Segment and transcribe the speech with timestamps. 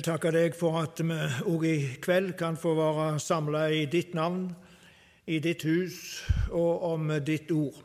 [0.00, 1.16] Vil takke deg for at vi
[1.50, 4.46] òg i kveld kan få være samla i ditt navn,
[5.28, 6.22] i ditt hus
[6.56, 7.76] og om ditt ord.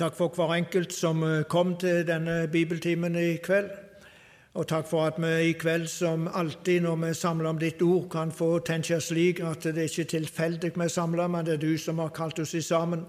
[0.00, 1.20] Takk for hver enkelt som
[1.52, 3.68] kom til denne bibeltimen i kveld.
[4.56, 8.08] Og takk for at vi i kveld, som alltid når vi samler om ditt ord,
[8.08, 11.66] kan få tenke slik at det er ikke tilfeldig vi er samla, men det er
[11.66, 13.04] du som har kalt oss sammen.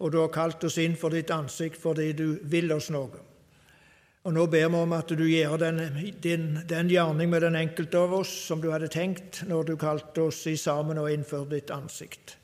[0.00, 3.29] Og du har kalt oss inn for ditt ansikt fordi du vil oss noe.
[4.20, 5.78] Og Nå ber vi om at du gjør den,
[6.20, 10.26] din, den gjerning med den enkelte av oss som du hadde tenkt når du kalte
[10.28, 12.36] oss i sammen og innførte ditt ansikt.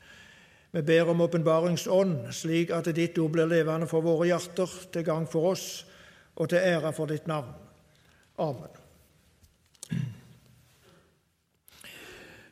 [0.73, 5.29] Vi ber om åpenbaringsånd, slik at ditt ord blir levende for våre hjerter, til gang
[5.29, 5.67] for oss
[6.37, 7.53] og til ære for ditt navn.
[8.41, 8.73] Amen.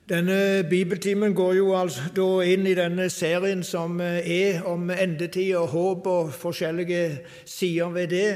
[0.05, 5.71] Denne bibeltimen går jo altså da inn i denne serien som er om endetid og
[5.73, 7.03] håp og forskjellige
[7.49, 8.29] sider ved det.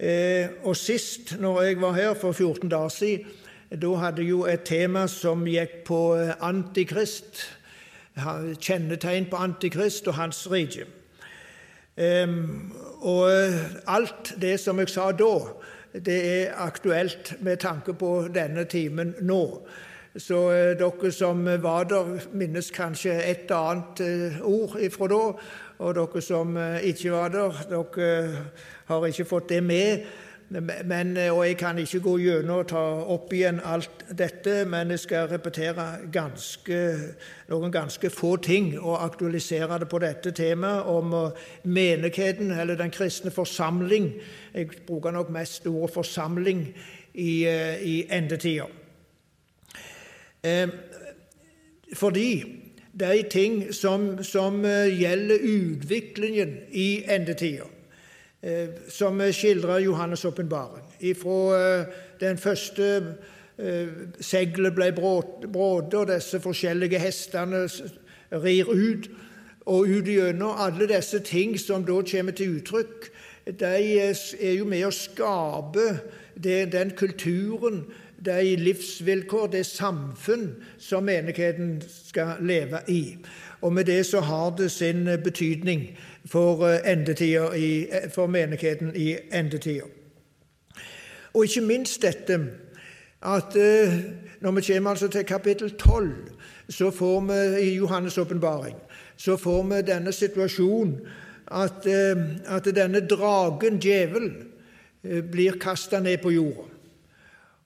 [0.00, 3.26] Eh, og sist, når jeg var her for 14 dager siden,
[3.82, 7.42] da hadde jeg jo et tema som gikk på eh, Antikrist.
[8.60, 10.86] Kjennetegn på Antikrist og hans rike.
[11.98, 15.34] Og eh, alt det som jeg sa da,
[15.98, 19.42] det er aktuelt med tanke på denne timen nå.
[20.18, 20.38] Så
[20.78, 25.22] dere som var der, minnes kanskje et og annet ord ifra da.
[25.78, 28.46] Og dere som ikke var der, dere
[28.88, 30.06] har ikke fått det med.
[30.48, 32.80] Men, og Jeg kan ikke gå gjennom og ta
[33.12, 36.78] opp igjen alt dette, men jeg skal repetere ganske,
[37.50, 41.12] noen ganske få ting og aktualisere det på dette temaet om
[41.68, 44.14] menigheten, eller den kristne forsamling.
[44.54, 46.72] Jeg bruker nok mest ordet 'forsamling'
[47.14, 47.44] i,
[47.82, 48.64] i endetida.
[50.42, 50.68] Eh,
[51.94, 52.44] fordi
[52.92, 57.68] de ting som, som gjelder utviklingen i endetida
[58.42, 60.84] Eh, som skildrer Johannes' åpenbaring.
[61.16, 61.86] Fra eh,
[62.20, 63.16] den første
[63.58, 63.88] eh,
[64.20, 67.64] seglet ble bråte, og disse forskjellige hestene
[68.30, 69.08] rir ut,
[69.66, 73.10] og ut gjennom alle disse ting som da kommer til uttrykk,
[73.58, 75.88] de er jo med å skape
[76.38, 77.88] den kulturen,
[78.24, 83.16] de livsvilkår, det samfunn som menigheten skal leve i.
[83.60, 89.16] Og med det så har det sin betydning for, eh, i, eh, for menigheten i
[89.32, 89.86] endetida.
[91.34, 92.50] Og ikke minst dette
[93.22, 93.94] at eh,
[94.40, 96.14] når vi kommer altså til kapittel 12,
[96.68, 98.76] så får vi i Johannes' åpenbaring
[99.18, 101.00] så får vi denne situasjonen
[101.50, 101.86] at,
[102.46, 104.30] at denne dragen, djevel,
[105.02, 106.77] blir kasta ned på jorda.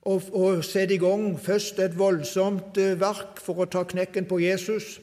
[0.03, 4.97] Og, og sette i gang først et voldsomt verk for å ta knekken på Jesus,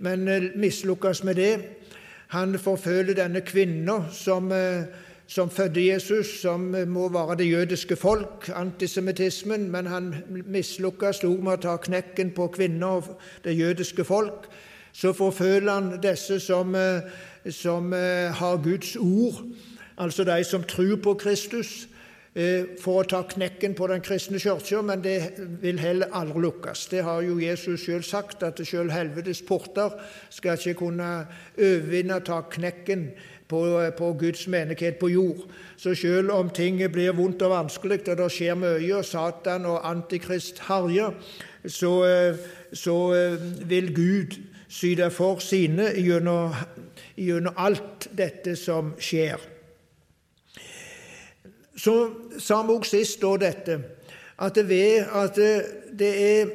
[0.00, 0.24] men
[0.56, 1.52] mislukkes med det.
[2.30, 4.84] Han forfølger denne kvinna som, eh,
[5.26, 10.14] som fødte Jesus, som må være det jødiske folk, antisemittismen, men han
[10.46, 14.46] mislykkes med å ta knekken på kvinner og det jødiske folk.
[14.92, 17.00] Så forfølger han disse som, eh,
[17.50, 19.44] som eh, har Guds ord,
[19.98, 21.88] altså de som tror på Kristus.
[22.30, 25.32] Eh, for å ta knekken på den kristne kirka, men det
[25.62, 26.84] vil heller aldri lukkes.
[26.92, 29.96] Det har jo Jesus sjøl sagt, at sjøl helvetes porter
[30.30, 31.08] skal ikke kunne
[31.58, 33.08] overvinne ta knekken
[33.50, 33.64] på,
[33.98, 35.42] på, Guds menighet på jord.
[35.74, 39.82] Så sjøl om ting blir vondt og vanskelig, og det skjer mye, og Satan og
[39.90, 41.18] Antikrist herjer,
[41.66, 44.38] så, eh, så eh, vil Gud
[44.70, 46.54] syte for sine gjennom,
[47.18, 49.50] gjennom alt dette som skjer.
[51.80, 51.94] Så
[52.38, 53.78] sa vi også sist da dette,
[54.40, 55.38] at ved, at
[55.98, 56.50] det er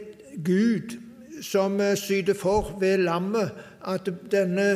[0.45, 0.97] Gud
[1.41, 3.51] som syter for ved lammet
[3.87, 4.67] at denne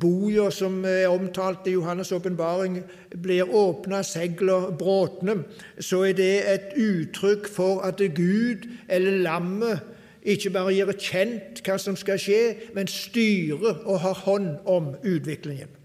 [0.00, 2.82] boja som er omtalt i Johannes' åpenbaring,
[3.22, 5.42] blir åpna, segler bråtne,
[5.80, 9.80] så er det et uttrykk for at Gud, eller lammet,
[10.22, 12.40] ikke bare gjør kjent hva som skal skje,
[12.76, 15.79] men styrer og har hånd om utviklingen.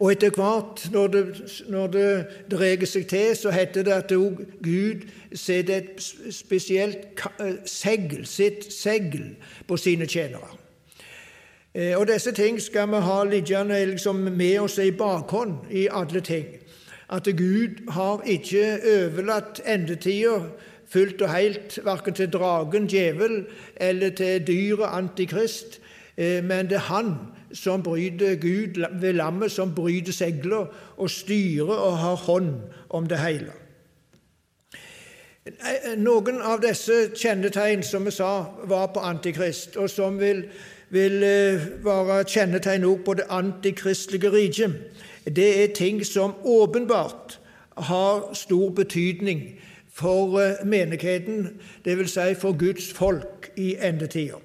[0.00, 1.24] Og etter hvert, når det,
[1.68, 4.12] når det dreier seg til, så heter det at
[4.64, 5.02] Gud
[5.36, 9.34] setter et spesielt eh, segl, sitt segl
[9.68, 10.56] på sine tjenere.
[11.74, 16.20] Eh, og Disse ting skal vi ha liggende liksom med oss i bakhånd i alle
[16.24, 16.46] ting.
[17.12, 20.38] At Gud har ikke overlatt endetida
[20.88, 23.44] fullt og helt verken til dragen, djevel,
[23.76, 25.80] eller til dyret, antikrist,
[26.16, 27.14] eh, men det er han
[27.52, 30.66] som bryter Gud ved lammet, som bryter segler
[30.96, 32.54] og styrer og har hånd
[32.88, 33.52] om det hele.
[35.96, 40.44] Noen av disse kjennetegn som vi sa var på Antikrist, og som vil,
[40.92, 44.76] vil eh, være kjennetegn også på det antikristelige riket,
[45.24, 47.38] det er ting som åpenbart
[47.76, 49.42] har stor betydning
[49.88, 52.10] for eh, menigheten, dvs.
[52.10, 54.38] Si for Guds folk i endetida.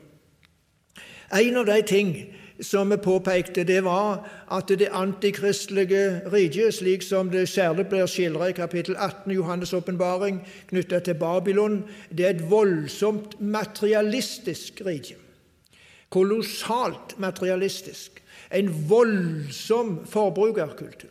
[1.35, 2.15] En av de ting
[2.61, 8.53] som vi påpekte, det var at det antikristelige riket, slik som det særlig blir skildret
[8.53, 15.15] i kapittel 18 i Johannes' åpenbaring knyttet til Babylon, det er et voldsomt materialistisk rike.
[16.09, 18.21] Kolossalt materialistisk.
[18.51, 21.09] En voldsom forbrukerkultur.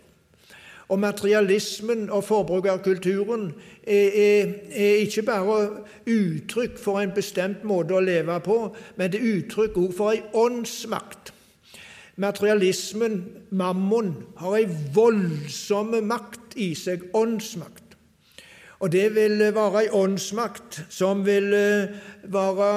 [0.88, 5.68] Og materialismen og forbrukerkulturen er, er, er, ikke bare
[6.06, 8.58] uttrykk for en bestemt måte å leve på,
[8.96, 11.33] men det er uttrykk også for en åndsmakt.
[12.16, 17.96] Materialismen, mammon, har ei voldsom makt i seg, åndsmakt.
[18.78, 21.94] Og det vil være ei åndsmakt som vil eh,
[22.30, 22.70] være,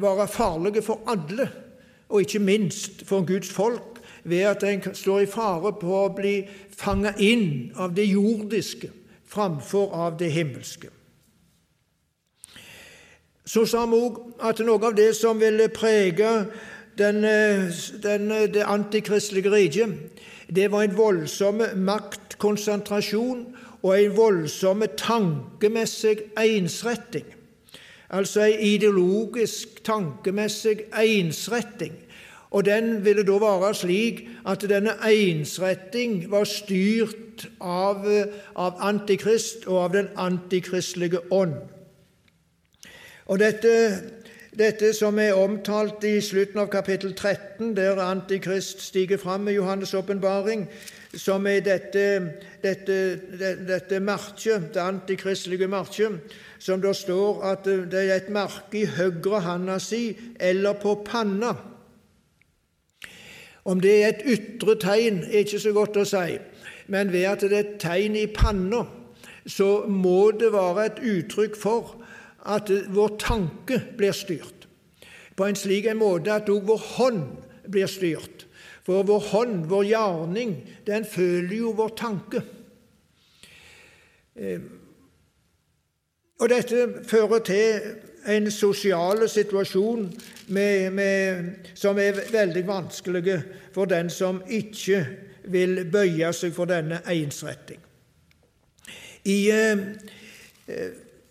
[0.00, 1.50] være farlig for alle,
[2.08, 6.40] og ikke minst for Guds folk ved at en står i fare på å bli
[6.76, 7.46] fanget inn
[7.78, 8.90] av det jordiske
[9.30, 10.90] framfor av det himmelske.
[13.46, 16.28] Så sa vi òg at noe av det som ville prege
[17.00, 17.24] den,
[18.04, 19.96] den, det antikristelige riket,
[20.54, 23.46] det var en voldsom maktkonsentrasjon
[23.82, 27.26] og en voldsom tankemessig ensretting.
[28.10, 31.96] Altså en ideologisk, tankemessig ensretting
[32.50, 38.06] og den ville da være slik at denne ensretting var styrt av,
[38.58, 41.54] av Antikrist og av den antikristelige ånd.
[43.30, 43.70] Og dette,
[44.60, 49.96] dette, som er omtalt i slutten av kapittel 13, der Antikrist stiger fram med Johannes'
[49.96, 50.66] åpenbaring,
[51.14, 52.04] som er dette,
[52.62, 52.98] dette,
[53.66, 56.20] dette merket, det antikristelige merket,
[56.58, 61.54] som da står at det er et merke i høyre handa si eller på panna.
[63.64, 66.38] Om det er et ytre tegn, er ikke så godt å si,
[66.88, 68.84] men ved at det er et tegn i panna,
[69.46, 71.99] så må det være et uttrykk for
[72.44, 74.66] at vår tanke blir styrt.
[75.36, 77.24] På en slik en måte at òg vår hånd
[77.70, 78.46] blir styrt.
[78.84, 80.54] For vår hånd, vår gjerning,
[80.86, 82.42] den føler jo vår tanke.
[84.36, 84.60] Eh,
[86.40, 87.90] og dette fører til
[88.30, 90.06] en sosial situasjon
[90.48, 93.36] med, med, som er veldig vanskelig
[93.74, 95.04] for den som ikke
[95.52, 97.80] vil bøye seg for denne ensretting.
[99.28, 99.78] I, eh,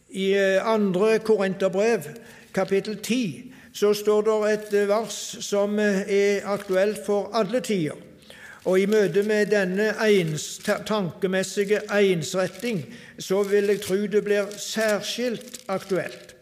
[0.10, 2.04] i eh, andre Korinterbrev,
[2.54, 7.98] kapittel 10, så står det et vers som er aktuelt for alle tider.
[8.66, 12.82] Og i møte med denne ens, tankemessige ensretting
[13.20, 16.36] så vil jeg tro det blir særskilt aktuelt.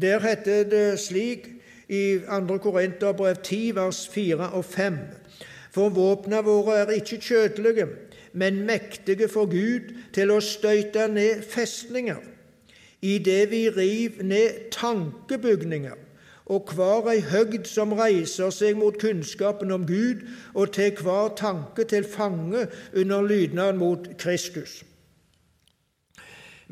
[0.00, 1.46] Der heter det slik
[1.88, 2.58] i 2.
[2.58, 4.98] Korinterbrev 10, vers 4 og 5.
[5.72, 7.86] For våpnene våre er ikke kjødelige,
[8.32, 12.31] men mektige for Gud til å støyte ned festninger,
[13.02, 15.98] idet vi riv ned tankebygninger
[16.46, 21.86] og hver ei høgd som reiser seg mot kunnskapen om Gud, og til hver tanke
[21.88, 22.66] til fange
[22.96, 24.82] under lydnaden mot Kristus.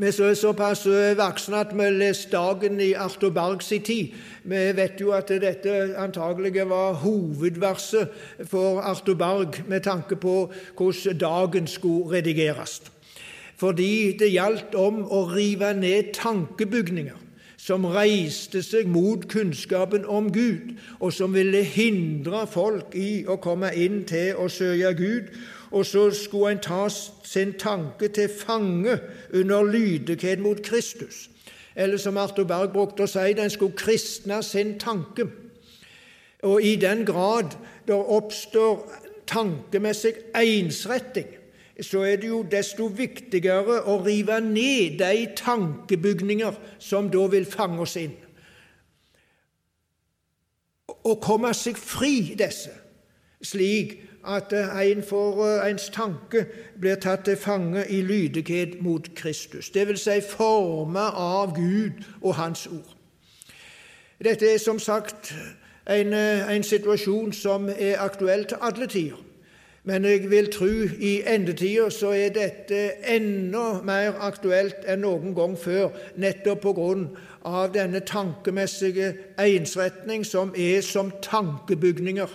[0.00, 4.14] Vi er såpass voksne at vi leste dagen i Arthur Bergs tid.
[4.44, 8.08] Vi vet jo at dette antagelig var hovedverset
[8.48, 12.80] for Arthur Berg med tanke på hvordan dagen skulle redigeres.
[13.60, 17.18] Fordi det gjaldt om å rive ned tankebygninger
[17.60, 23.68] som reiste seg mot kunnskapen om Gud, og som ville hindre folk i å komme
[23.76, 25.28] inn til å søke Gud,
[25.70, 28.96] og så skulle en ta sin tanke til fange
[29.36, 31.28] under lydighet mot Kristus.
[31.76, 35.28] Eller som Arthur Berg brukte å si, den skulle kristne sin tanke.
[36.42, 37.54] Og i den grad
[37.86, 38.88] det oppstår
[39.28, 41.28] tankemessig ensretting,
[41.82, 47.80] så er det jo desto viktigere å rive ned de tankebygninger som da vil fange
[47.84, 48.16] oss inn.
[50.88, 52.74] Å komme seg fri disse,
[53.40, 56.44] slik at en for eh, ens tanke
[56.80, 60.04] blir tatt til fange i lydighet mot Kristus, dvs.
[60.04, 62.96] Si formet av Gud og Hans ord.
[64.20, 65.32] Dette er som sagt
[65.86, 69.29] en, eh, en situasjon som er aktuell til alle tider.
[69.84, 70.66] Men jeg vil tro
[70.98, 77.06] i endetida så er dette enda mer aktuelt enn noen gang før, nettopp på grunn
[77.48, 82.28] av denne tankemessige ensretning som er som tankebygninger,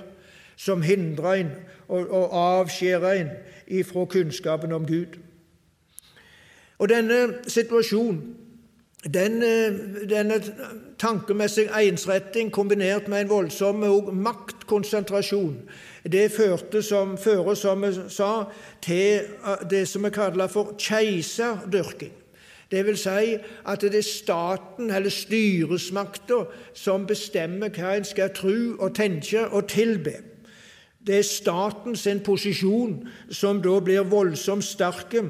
[0.58, 1.54] som hindrer en
[1.88, 3.30] og, og avskjærer en
[3.68, 5.20] ifra kunnskapen om Gud.
[6.82, 8.45] Og denne situasjonen
[9.14, 9.50] denne,
[10.10, 10.42] denne
[11.00, 13.84] tankemessige ensretting kombinert med en voldsom
[14.14, 15.60] maktkonsentrasjon
[16.12, 18.46] det førte som, fører, som vi sa,
[18.82, 22.14] til eh, det som vi kaller for keiserdyrking.
[22.72, 23.36] Det vil si
[23.66, 26.44] at det er staten eller styresmakta
[26.74, 30.16] som bestemmer hva en skal tro og tenke og tilbe.
[31.06, 35.28] Det er statens posisjon som da blir voldsomt sterke,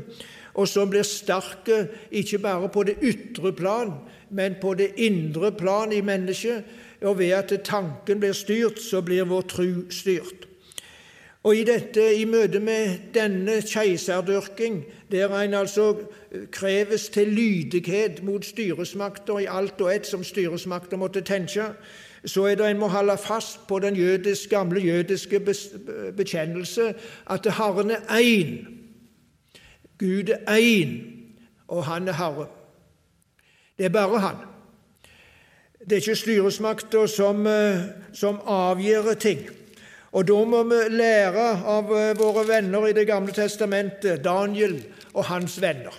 [0.55, 3.93] og som blir sterke ikke bare på det ytre plan,
[4.29, 6.63] men på det indre plan i mennesket.
[7.01, 10.47] Og ved at tanken blir styrt, så blir vår tro styrt.
[11.45, 14.79] Og i dette, i møte med denne keiserdyrking,
[15.11, 15.91] der en altså
[16.51, 21.67] kreves til lydighet mot styresmakter i alt og ett som styresmakter måtte tenke,
[22.25, 25.39] så er det en må holde fast på den jødiske, gamle jødiske
[26.17, 26.93] bekjennelse
[27.29, 28.84] at Herren er én.
[29.99, 30.97] Gud er én,
[31.67, 32.47] og Han er Herre.
[33.77, 34.35] Det er bare Han.
[35.79, 37.77] Det er ikke styresmakter som, eh,
[38.13, 39.39] som avgjør ting.
[40.11, 44.83] Og da må vi lære av eh, våre venner i Det gamle testamentet, Daniel
[45.13, 45.93] og hans venner.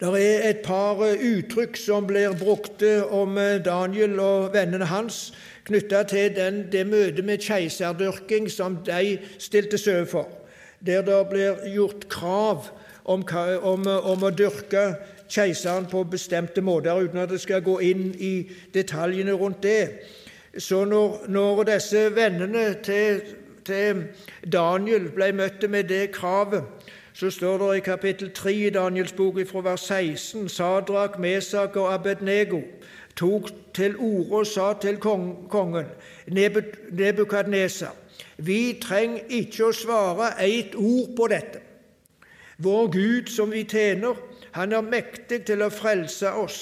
[0.00, 5.32] Det er et par eh, uttrykk som blir brukt om Daniel og vennene hans,
[5.64, 10.28] knytta til den, det møtet med keiserdyrking som de stilte seg overfor,
[10.86, 12.70] der det blir gjort krav
[13.04, 13.24] om,
[13.62, 14.94] om, om å dyrke
[15.32, 18.34] keiseren på bestemte måter, uten at jeg skal gå inn i
[18.74, 19.88] detaljene rundt det.
[20.58, 23.22] Så når, når disse vennene til,
[23.64, 24.04] til,
[24.52, 26.64] Daniel ble møtt med det kravet,
[27.12, 31.92] så står det i kapittel 3 i Daniels bok fra vers 16 Sadrak, Mesak og
[31.94, 32.60] Abednego
[33.16, 35.90] tok til orde og sa til kongen
[36.26, 37.92] Nebukadneser,
[38.36, 41.60] vi trenger ikke å svare eit ord på dette.
[42.62, 44.16] Vår Gud som vi tjener,
[44.52, 46.60] han er mektig til å frelse oss.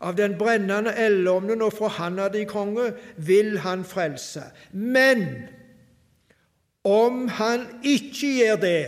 [0.00, 4.44] Av den brennende eldovnen og fra handa di, konge, vil han frelse.
[4.72, 5.24] Men
[6.84, 8.82] om han ikke gjør det,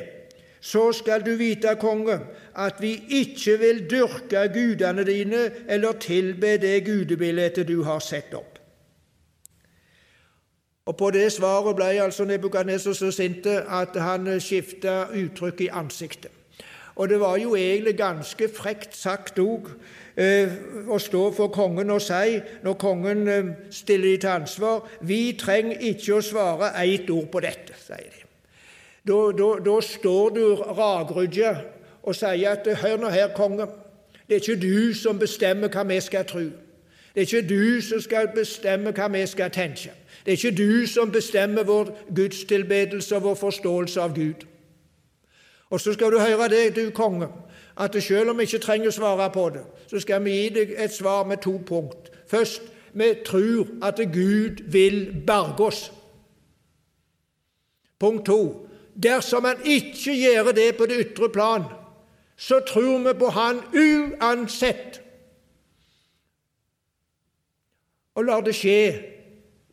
[0.60, 2.20] så skal du vite, konge,
[2.58, 8.58] at vi ikke vil dyrke gudene dine eller tilbe det gudebildet du har sett opp.
[10.88, 16.32] Og På det svaret ble altså Nebukadneser så sint at han skifta uttrykk i ansiktet.
[16.96, 19.68] Og det var jo egentlig ganske frekt sagt òg
[20.18, 20.50] Eh,
[20.90, 25.84] å stå for kongen og si, når kongen eh, stiller de til ansvar Vi trenger
[25.92, 28.24] ikke å svare ett ord på dette, sier de.
[29.06, 30.42] Da, da, da står du
[30.74, 31.52] rakrygga
[32.08, 33.66] og sier at hør nå her, konge,
[34.28, 36.44] det er ikke du som bestemmer hva vi skal tro.
[37.14, 39.92] Det er ikke du som skal bestemme hva vi skal tenke.
[40.24, 44.44] Det er ikke du som bestemmer vår gudstilbedelse og vår forståelse av Gud.
[45.70, 47.28] Og så skal du høre det, du konge,
[47.76, 50.74] at selv om vi ikke trenger å svare på det, så skal vi gi deg
[50.76, 52.10] et svar med to punkt.
[52.28, 52.62] Først,
[52.92, 55.92] vi tror at Gud vil berge oss.
[58.00, 58.68] Punkt to.
[59.02, 61.64] Dersom han ikke gjør det på det ytre plan,
[62.38, 65.00] så tror vi på Han uansett.
[68.14, 68.78] Og lar det skje,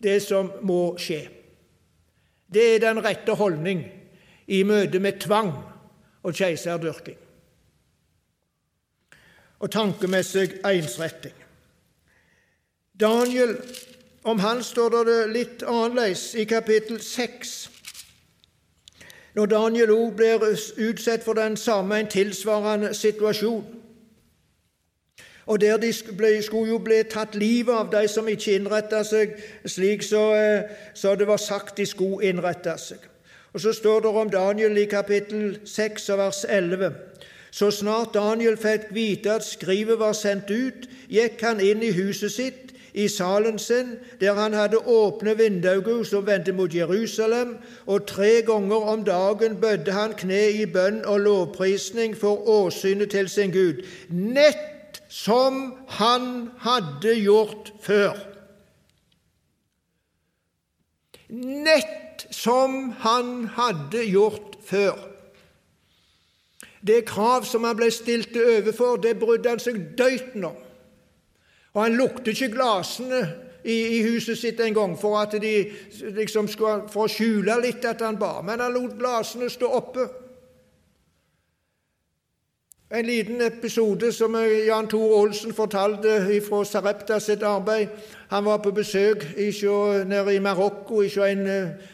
[0.04, 1.22] det som må skje.
[2.54, 3.86] Det er den rette holdning
[4.48, 5.54] i møte med tvang
[6.26, 7.22] og keiserdyrking
[9.60, 11.34] og tankemessig ensretting.
[13.00, 13.56] Daniel,
[14.24, 17.56] om han står det litt annerledes i kapittel 6.
[19.36, 20.44] Når Daniel òg blir
[20.90, 23.66] utsatt for den samme, en tilsvarende situasjon.
[25.46, 25.92] Og der de
[26.42, 31.16] skulle jo bli tatt livet av de som ikke innretta seg slik så, eh, så
[31.16, 32.98] det var sagt de skulle innrette seg.
[33.54, 36.94] Og Så står det om Daniel i kapittel 6 vers 11.
[37.52, 42.32] Så snart Daniel fikk vite at skrivet var sendt ut, gikk han inn i huset
[42.32, 42.65] sitt,
[42.96, 48.88] i salen sin, der han hadde åpne vinduer som vendte mot Jerusalem, og tre ganger
[48.94, 55.02] om dagen bødde han kne i bønn og lovprisning for åsynet til sin Gud, nett
[55.12, 58.16] som han hadde gjort før.
[61.36, 64.96] Nett som han hadde gjort før.
[66.88, 70.65] Det krav som han ble stilt overfor, det brydde han seg døyten om.
[71.76, 73.22] Og han lukte ikke glasene
[73.66, 75.56] i, i, huset sitt en gang for, at de,
[76.16, 80.06] liksom, for å skjule litt at han ba, men han lot glasene stå oppe.
[82.96, 84.36] En liten episode som
[84.68, 87.90] Jan Tore Olsen fortalte fra Sarepta sitt arbeid.
[88.30, 89.26] Han var på besøk
[90.06, 91.48] nede i Marokko hos en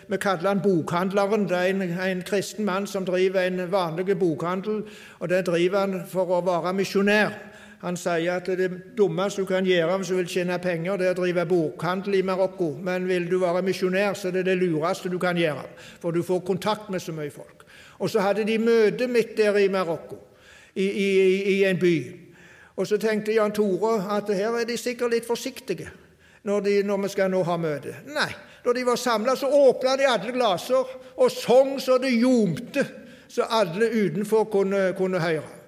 [0.08, 1.48] vi kaller han Bokhandleren.
[1.50, 4.84] Det er en, en, kristen mann som driver en vanlig bokhandel,
[5.20, 7.51] og det driver han for å være misjonær.
[7.82, 11.16] Han sier at det dummeste du kan gjøre hvis du vil tjene penger, det er
[11.16, 12.76] å drive bokhandel i Marokko.
[12.78, 15.66] Men vil du være misjonær, så er det det lureste du kan gjøre,
[16.02, 17.66] for du får kontakt med så mye folk.
[18.02, 20.20] Og så hadde de møte midt der i Marokko
[20.76, 21.10] i, i,
[21.56, 21.96] i en by.
[22.78, 25.90] Og så tenkte Jan Tore at her er de sikkert litt forsiktige
[26.48, 27.96] når, de, når vi skal nå ha møte.
[28.14, 28.30] Nei,
[28.66, 32.86] da de var samla, så åpna de alle glaser og sang så det ljomte,
[33.30, 35.61] så alle utenfor kunne, kunne høre.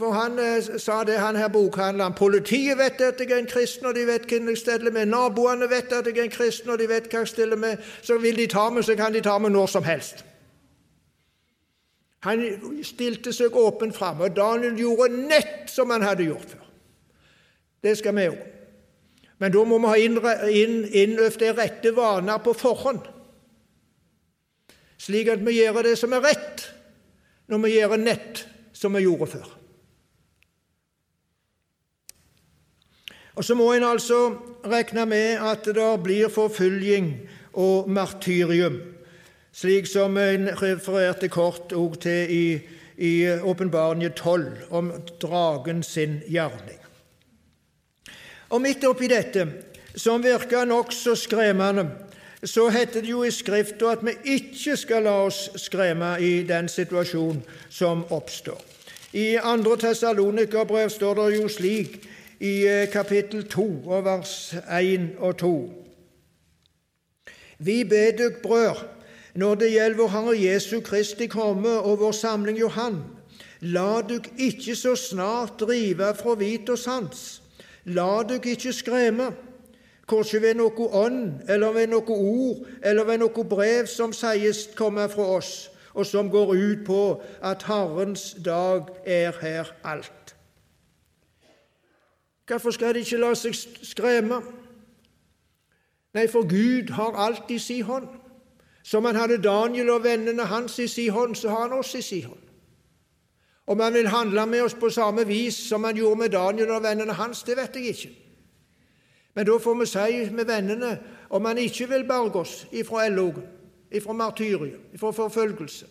[0.00, 2.14] For Han eh, sa det, han her bokhandleren.
[2.16, 5.10] Politiet vet at jeg er en kristen, og de vet hvem jeg steller med.
[5.12, 7.76] Naboene vet at jeg er en kristen, og de vet hva jeg stiller med.
[8.02, 10.24] Så vil de ta meg, så kan de ta meg når som helst.
[12.24, 12.46] Han
[12.84, 16.64] stilte seg åpent fram, og Daniel gjorde nett som han hadde gjort før.
[17.84, 18.40] Det skal vi òg.
[19.40, 23.04] Men da må vi ha innøvd de rette vaner på forhånd,
[25.00, 26.66] slik at vi gjør det som er rett,
[27.48, 28.44] når vi gjør nett
[28.76, 29.59] som vi gjorde før.
[33.40, 34.34] Og Så må en altså
[34.68, 37.14] regne med at det blir forfølging
[37.56, 38.76] og martyrium
[39.52, 42.60] slik som en refererte kort til i,
[42.96, 44.92] i Åpenbaringen 12, om
[45.22, 46.78] dragen sin gjerning.
[48.50, 49.46] Og midt oppi dette,
[49.96, 51.88] som virker nokså skremmende,
[52.44, 56.68] så heter det jo i Skriften at vi ikke skal la oss skremme i den
[56.68, 58.60] situasjonen som oppstår.
[59.12, 59.76] I 2.
[59.76, 61.98] Tessalonikerbrev står det jo slik
[62.40, 65.52] i eh, kapittel 2 og vers 1 og 2.
[67.58, 68.76] Vi ber dere, brød,
[69.34, 73.02] når det gjelder vår Herre Jesu Kristi komme og vår samling Johan,
[73.60, 77.42] la dere ikke så snart drive fra vit og sans.
[77.84, 79.28] La dere ikke skremme,
[80.08, 85.04] kanskje ved noe ånd eller ved noe ord eller ved noe brev som sies komme
[85.12, 87.02] fra oss, og som går ut på
[87.44, 90.19] at Herrens dag er her alt.
[92.50, 93.54] Hvorfor skal de ikke la seg
[93.86, 94.40] skremme?
[96.14, 98.08] Nei, for Gud har alt i si hånd.
[98.82, 102.02] Som han hadde Daniel og vennene hans i sin hånd, så har han oss i
[102.02, 102.40] sin hånd.
[103.70, 106.82] Om han vil handle med oss på samme vis som han gjorde med Daniel og
[106.82, 108.10] vennene hans, det vet jeg ikke.
[109.34, 110.90] Men da får vi si med vennene
[111.30, 113.46] om han ikke vil berge oss ifra ellogen,
[113.90, 115.86] ifra martyriet, ifra forfølgelse,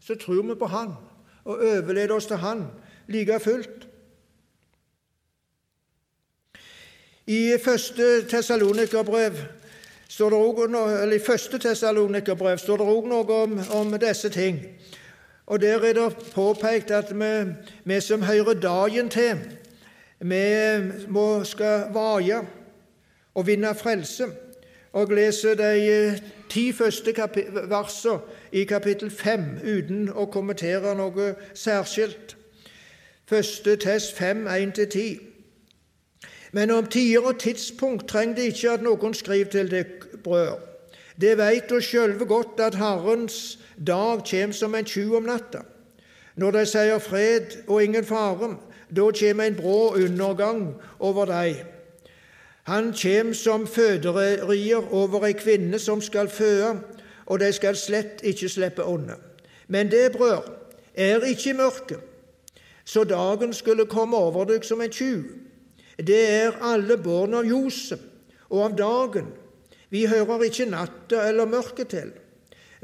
[0.00, 0.94] så tror vi på han
[1.44, 2.68] og overleder oss til han
[3.08, 3.88] like fullt.
[7.26, 9.32] I første Tessalonikerbrev
[10.08, 10.66] står det også
[12.56, 14.60] står det òg noe om, om, disse ting.
[15.46, 17.52] Og Der er det påpekt at vi,
[17.84, 19.38] vi som hører dagen til,
[20.20, 20.44] vi
[21.08, 22.40] må skal vaie
[23.34, 24.26] og vinne frelse.
[24.92, 27.14] Og leser de eh, ti første
[27.68, 28.20] versene
[28.52, 32.36] i kapittel fem uten å kommentere noe særskilt.
[33.26, 35.33] Første test fem, 1-10.
[36.54, 39.90] Men om tider og tidspunkt trenger det ikke at noen skriver til deg,
[40.22, 40.60] brødre.
[41.20, 45.64] Det veit oss sjølve godt at Herrens dag kjem som en tjuv om natta.
[46.38, 48.52] Når de sier fred og ingen fare,
[48.90, 50.64] da kjem en brå undergang
[50.98, 51.62] over deg.
[52.70, 56.76] Han kjem som føderier over ei kvinne som skal føde,
[57.26, 59.18] og de skal slett ikke slippe unna.
[59.68, 60.50] Men det, brød,
[60.94, 61.98] er ikke mørket,
[62.84, 65.43] så dagen skulle komme over deg som en tjuv.
[65.98, 68.02] Det er alle barn av Josef
[68.50, 69.30] og av dagen.
[69.90, 72.10] Vi hører ikke natta eller mørket til.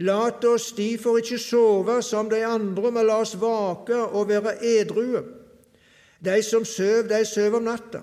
[0.00, 5.20] Lat oss derfor ikke sove som de andre, men la oss vake og være edrue.
[6.24, 8.00] De som søv, de søv om natta,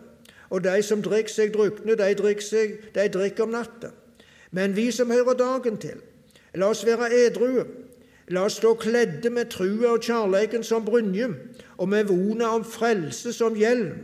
[0.50, 3.94] og de som drikker seg drukne, de drikker, seg, de drikker om natta.
[4.52, 6.02] Men vi som hører dagen til,
[6.54, 7.66] la oss være edrue.
[8.30, 11.30] La oss stå kledde med trua og kjærleiken som brynje,
[11.78, 14.04] og med vona om frelse som hjelm.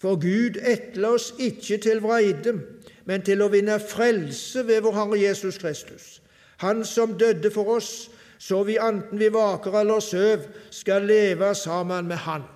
[0.00, 2.54] For Gud etla oss ikke til vreide,
[3.04, 6.20] men til å vinne frelse ved vår Herre Jesus Kristus.
[6.64, 8.08] Han som døde for oss,
[8.40, 12.46] så vi anten vi vaker eller søv, skal leve sammen med Han.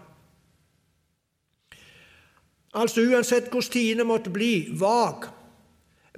[2.74, 5.28] Altså uansett hvordan tidene måtte bli, vag,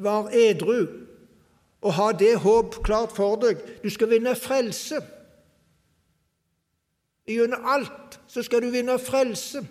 [0.00, 0.86] var edru,
[1.82, 3.60] og ha det håp klart for deg.
[3.82, 5.02] Du skal vinne frelse.
[7.26, 9.66] Gjennom alt så skal du vinne frelse.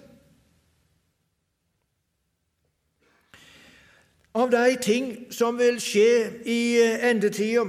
[4.35, 6.09] Av de ting som vil skje
[6.43, 6.59] i
[7.07, 7.63] endetida,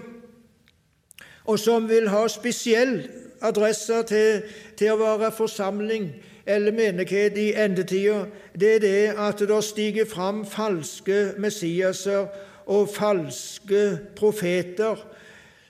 [1.46, 2.98] og som vil ha spesiell
[3.46, 4.42] adresse til,
[4.79, 6.09] til å være forsamling
[6.46, 8.24] eller menighet i endetida,
[8.55, 12.26] det er det at det stiger fram falske Messiaser
[12.66, 14.98] og falske profeter,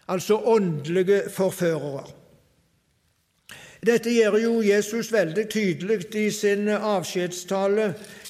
[0.09, 2.07] altså åndelige forførere.
[3.87, 7.85] Dette gjør jo Jesus veldig tydelig i sin avskjedstale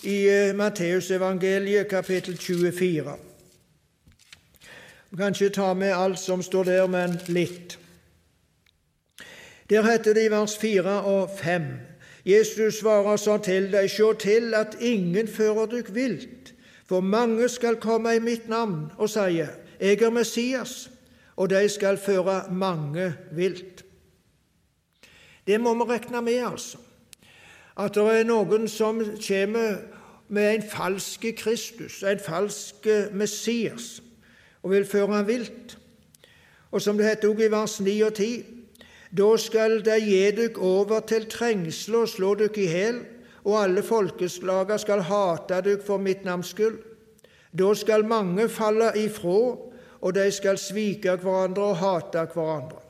[0.04, 3.14] i eh, Matteusevangeliet kapittel 24.
[5.10, 7.78] Vi kan ikke ta med alt som står der, men litt.
[9.70, 11.70] Der heter det i vers 4 og 5
[12.26, 16.52] Jesus svarer så til deg, sjå til at ingen fører dykk vilt,
[16.84, 19.48] for mange skal komme i mitt navn og sie,
[19.80, 20.90] jeg er Messias,
[21.36, 23.85] og de skal føre mange vilt.
[25.46, 26.78] Det må vi regne med, altså.
[27.78, 29.76] At det er noen som kommer
[30.28, 34.02] med en falsk Kristus, en falsk Messias,
[34.62, 35.76] og vil føre ham vilt.
[36.70, 38.44] Og som det heter også i vers 9 og 10.:
[39.18, 42.98] Da skal de gi dykk over til trengsel og slå dykk i hæl,
[43.44, 46.78] og alle folkeslager skal hate dykk for mitt navns skyld.
[47.58, 52.85] Da skal mange falle ifrå, og de skal svike hverandre og hate hverandre.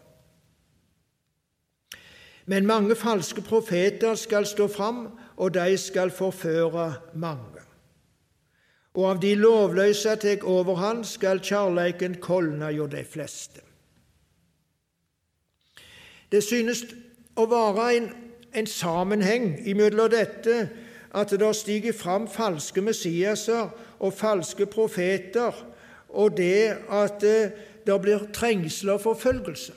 [2.47, 7.63] Men mange falske profeter skal stå fram, og de skal forføre mange.
[8.95, 13.61] Og av de lovløse tek overhånd, skal kjærleiken kolne jo de fleste.
[16.33, 16.85] Det synes
[17.37, 18.07] å være en,
[18.55, 20.69] en sammenheng imellom dette
[21.17, 25.53] at det stiger fram falske Messiaser og falske profeter,
[26.09, 29.75] og det at det blir trengsel og forfølgelse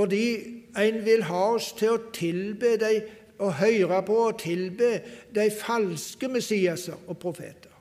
[0.00, 3.02] fordi en vil ha oss til å tilbe de,
[3.40, 4.88] og høre på og tilbe
[5.34, 7.72] de falske Messiaser og profeter.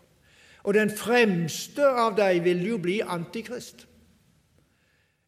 [0.63, 3.86] Og den fremste av dem vil jo bli Antikrist,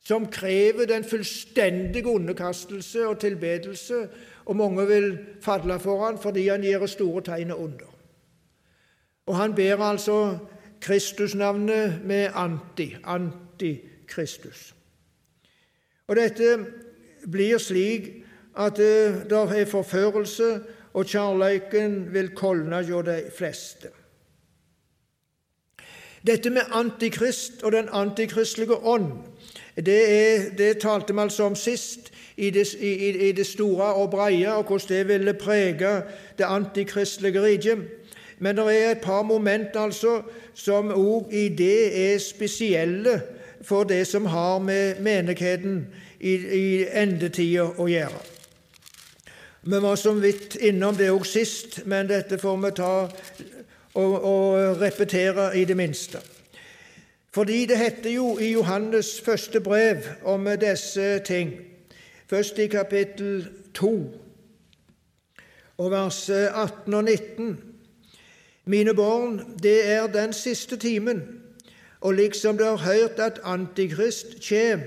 [0.04, 4.02] som krever den fullstendige underkastelse og tilbedelse,
[4.46, 5.10] og mange vil
[5.42, 7.88] falle for han fordi han gjør store tegn under.
[9.32, 10.38] Og han ber altså
[10.82, 14.74] Kristusnavnet med anti, antikristus.
[16.12, 16.58] Og dette
[17.32, 18.10] blir slik
[18.60, 20.60] at det er forførelse,
[20.92, 23.88] og kjærleiken vil kolne hjå de fleste.
[26.28, 29.08] Dette med antikrist og den antikristelige ånd,
[29.80, 32.92] det, er, det talte vi altså om sist i det, i,
[33.30, 36.02] i det store og breie, og hvordan det ville prege
[36.38, 37.88] det antikristelige riket.
[38.40, 40.22] Men det er et par moment altså
[40.54, 43.22] som òg i det er spesielle
[43.64, 45.88] for det som har med menigheten
[46.20, 48.22] i, i endetida å gjøre.
[49.62, 52.94] Vi var så vidt innom det òg sist, men dette får vi ta
[53.94, 56.22] og, og repetere i det minste.
[57.32, 61.54] Fordi det heter jo i Johannes første brev om disse ting,
[62.28, 63.94] først i kapittel 2
[65.78, 67.58] og vers 18 og 19.
[68.66, 71.41] Mine barn, det er den siste timen,
[72.02, 74.82] og liksom du har hørt at Antikrist kjem,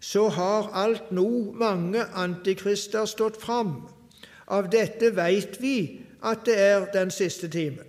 [0.00, 3.84] så har alt nå mange antikrister stått fram.
[4.50, 7.86] Av dette veit vi at det er den siste timen.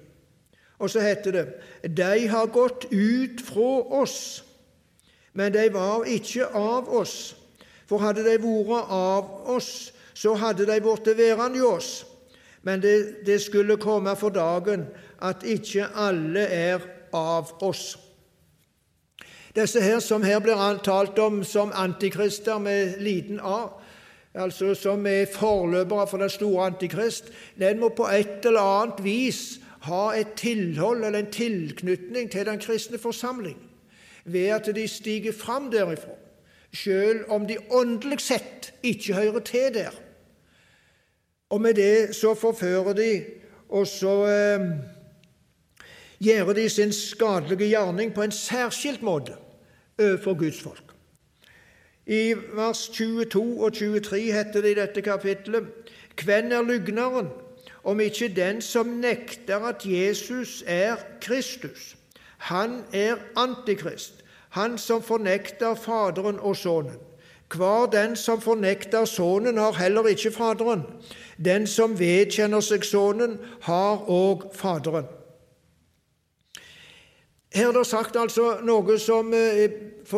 [0.78, 1.46] Og så heter det
[1.98, 4.44] de har gått ut fra oss,
[5.34, 7.36] men de var ikke av oss.
[7.90, 12.06] For hadde de vært av oss, så hadde de blitt værende i oss.
[12.62, 14.86] Men det, det skulle komme for dagen
[15.22, 17.98] at ikke alle er av oss.
[19.56, 23.68] Disse her som her blir talt om som antikrister med liten a,
[24.34, 29.60] altså som er forløpere for den store antikrist, den må på et eller annet vis
[29.86, 33.60] ha et tilhold eller en tilknytning til den kristne forsamling
[34.26, 36.16] ved at de stiger fram derifra,
[36.74, 39.92] selv om de åndelig sett ikke hører til der.
[41.50, 43.26] Og med det så forfører de,
[43.70, 44.68] og så eh,
[46.24, 49.43] gjør de sin skadelige gjerning på en særskilt måte
[50.00, 50.94] overfor Guds folk.
[52.08, 55.68] I vers 22 og 23 heter det i dette kapittelet
[56.24, 57.30] Hvem er lygneren,
[57.84, 61.96] om ikke den som nekter at Jesus er Kristus?
[62.38, 64.14] Han er Antikrist,
[64.50, 67.00] han som fornekter Faderen og Sønnen.
[67.56, 70.82] Hver den som fornekter Sønnen, har heller ikke Faderen.
[71.46, 75.06] Den som vedkjenner seg Sønnen, har òg Faderen.
[77.54, 79.70] Her er det sagt altså noe som, eh,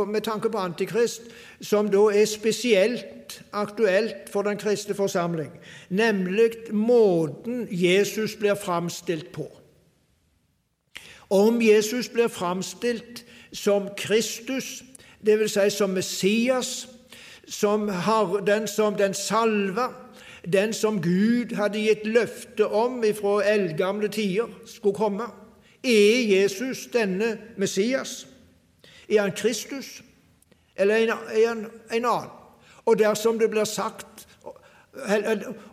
[0.07, 1.21] med tanke på Antikrist
[1.61, 5.51] som da er spesielt aktuelt for den kristne forsamling,
[5.89, 9.51] nemlig måten Jesus blir framstilt på.
[11.29, 14.83] om Jesus blir framstilt som Kristus,
[15.25, 15.51] dvs.
[15.51, 16.87] Si som Messias,
[17.47, 19.89] som har, den som den salva,
[20.53, 25.29] den som Gud hadde gitt løfte om ifra eldgamle tider skulle komme.
[25.85, 28.27] Er Jesus denne Messias?
[29.09, 30.03] Er han Kristus,
[30.75, 32.29] eller er han en annen?
[32.85, 34.27] Og dersom det blir sagt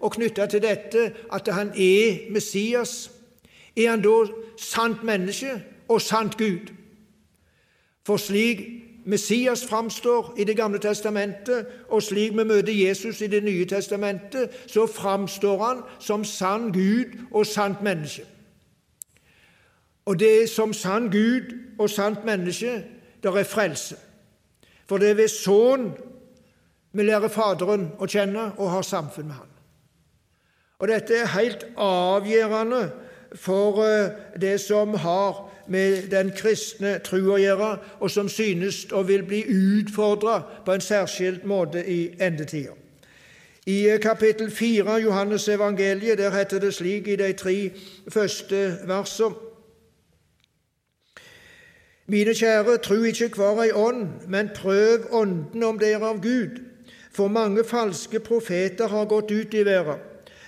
[0.01, 3.11] og knytta til dette at han er Messias,
[3.77, 4.25] er han da
[4.59, 6.73] sant menneske og sant Gud?
[8.07, 8.61] For slik
[9.05, 14.51] Messias framstår i Det gamle testamentet, og slik vi møter Jesus i Det nye testamentet,
[14.67, 18.27] så framstår han som sann Gud og sant menneske.
[20.07, 22.85] Og det er som sann Gud og sant menneske
[23.23, 23.97] der er frelse.
[24.89, 25.93] For det er ved Sønnen
[26.93, 29.53] vi lærer Faderen å kjenne og har samfunn med Han.
[30.79, 32.83] Og Dette er helt avgjørende
[33.39, 34.11] for eh,
[34.41, 35.39] det som har
[35.73, 40.85] med den kristne tro å gjøre, og som synes og vil bli utfordra på en
[40.85, 42.75] særskilt måte i endetida.
[43.67, 47.57] I eh, kapittel 4 Johannes evangeliet der heter det slik i de tre
[48.11, 49.52] første versene
[52.07, 56.59] Mine kjære, tru ikke hver ei ånd, men prøv ånden om det er av Gud.
[57.13, 60.01] For mange falske profeter har gått ut i verden.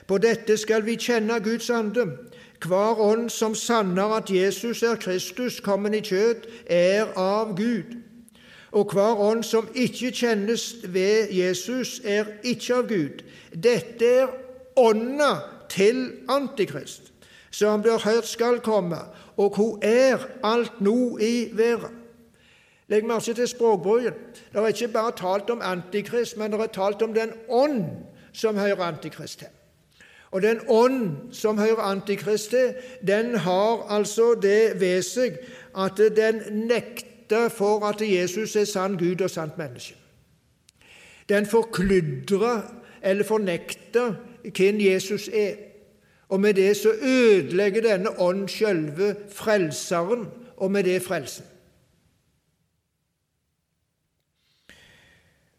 [0.07, 2.09] På dette skal vi kjenne Guds ande.
[2.65, 7.97] Hver ånd som sanner at Jesus er Kristus kommet i kjøtt, er av Gud.
[8.73, 13.23] Og hver ånd som ikke kjennes ved Jesus, er ikke av Gud.
[13.55, 14.33] Dette er
[14.77, 15.37] ånda
[15.71, 17.13] til Antikrist,
[17.55, 18.99] som blir hørt skal komme,
[19.37, 22.01] og hun er alt nå i verden.
[22.89, 24.17] Legg merke til språkbruken.
[24.53, 27.85] Det er ikke bare talt om Antikrist, men det er talt om den ånd
[28.33, 29.53] som hører Antikrist til.
[30.31, 32.75] Og den ånd som hører Antikrist til,
[33.07, 35.39] den har altså det ved seg
[35.79, 39.95] at den nekter for at Jesus er sann Gud og sant menneske.
[41.29, 42.61] Den forkludrer
[43.03, 45.55] eller fornekter hvem Jesus er.
[46.35, 51.45] Og med det så ødelegger denne ånd sjølve Frelseren, og med det frelsen.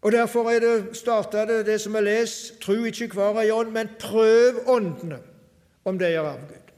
[0.02, 3.72] Og Derfor er det starta det, det som er lest, tru ikke hver ei ånd,
[3.72, 5.22] men prøv åndene,
[5.86, 6.76] om de er av Gud.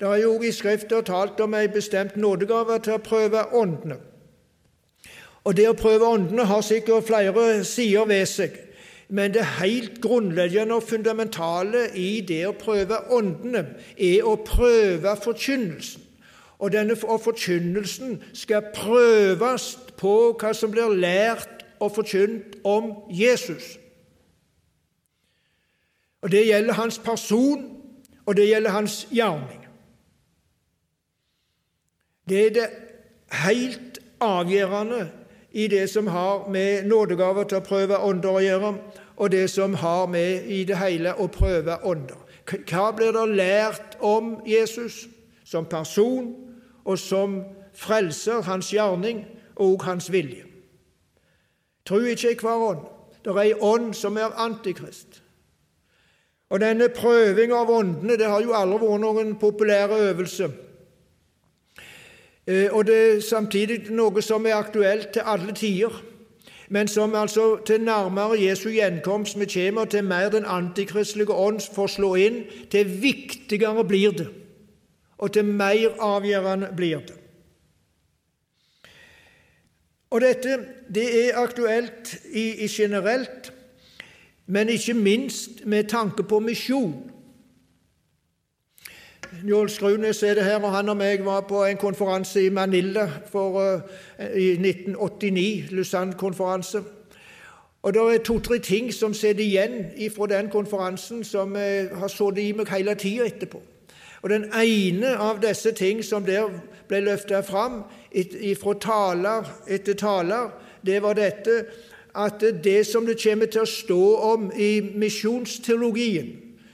[0.00, 3.96] Det er jo i Skrifta talt om ei bestemt nådegave til å prøve åndene.
[5.44, 8.60] Og Det å prøve åndene har sikkert flere sider ved seg.
[9.08, 13.66] Men det helt grunnleggende og fundamentale i det å prøve åndene
[13.98, 16.02] er å prøve forkynnelsen.
[16.58, 23.76] Og denne forkynnelsen skal prøves på hva som blir lært og forkynt om Jesus.
[26.24, 27.66] Og Det gjelder hans person,
[28.26, 29.60] og det gjelder hans gjerning.
[32.28, 32.68] Det er det
[33.30, 35.10] helt avgjørende
[35.54, 38.72] i det som har med nådegaver til å prøve ånder å gjøre,
[39.16, 42.18] og det som har med i det hele å prøve ånder.
[42.66, 45.06] Hva blir det lært om Jesus
[45.46, 46.34] som person
[46.84, 47.38] og som
[47.74, 49.22] frelser, hans gjerning
[49.56, 50.42] og hans vilje?
[51.86, 52.82] Tro ikke i hver ånd.
[53.24, 55.22] Det er ei ånd som er antikrist.
[56.50, 60.50] Og denne prøving av åndene det har jo aldri vært noen populær øvelse.
[62.46, 66.02] Eh, og det er samtidig noe som er aktuelt til alle tider,
[66.68, 71.86] men som altså til nærmere Jesu gjenkomst vi kommer, til mer den antikristelige ånd får
[71.86, 74.28] slå inn, til viktigere blir det,
[75.18, 77.16] og til mer avgjørende blir det.
[80.10, 80.58] Og Dette
[80.94, 83.52] det er aktuelt i, i generelt,
[84.46, 87.10] men ikke minst med tanke på misjon.
[89.42, 93.08] Njål Skrunes er det her, og han og meg var på en konferanse i Manila
[93.30, 93.80] for, uh,
[94.36, 96.82] i 1989, Lausanne-konferanse.
[97.82, 102.38] Og Det er to-tre ting som sitter igjen fra den konferansen som uh, har sittet
[102.38, 103.62] i meg hele tida etterpå.
[104.22, 106.48] Og Den ene av disse ting som der
[106.88, 107.82] ble løfta fram
[108.60, 110.50] fra taler etter taler,
[110.86, 111.64] det var dette
[112.14, 116.32] at det som det kommer til å stå om i misjonsteologien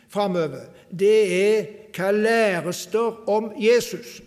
[0.09, 4.23] framover, det er hva læres der om Jesus?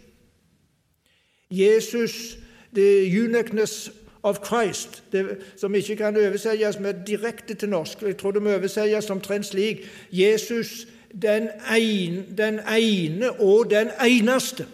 [1.52, 2.38] Jesus,
[2.74, 3.92] the uniqueness
[4.24, 8.02] of Christ, det, som ikke kan oversettes med direkte til norsk.
[8.02, 9.78] Jeg tror det må oversettes omtrent slik
[10.12, 10.88] Jesus,
[11.22, 14.68] den ene, den ene og den eneste.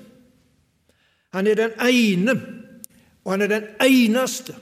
[1.33, 2.41] Han er den ene,
[3.25, 4.55] og han er den eneste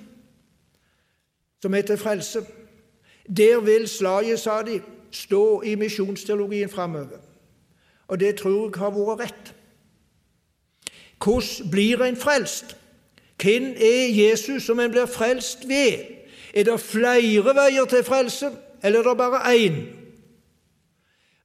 [1.62, 2.42] som heter frelse.
[3.38, 7.27] Der vil slaget, sa de, stå i misjonsteologien framover.
[8.08, 9.54] Og det tror jeg har vært rett.
[11.24, 12.78] Hvordan blir en frelst?
[13.42, 16.06] Hvem er Jesus som en blir frelst ved?
[16.54, 18.52] Er det flere veier til frelse,
[18.84, 19.80] eller er det bare én?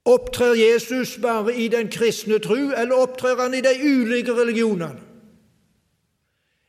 [0.04, 5.00] Opptrer Jesus bare i den kristne tru, eller opptrer han i de ulike religionene?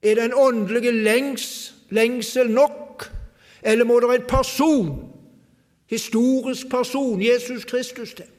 [0.03, 3.11] Er det en åndelig lengs, lengsel nok,
[3.61, 5.13] eller må det en person,
[5.87, 8.32] historisk person, Jesus Kristus, til?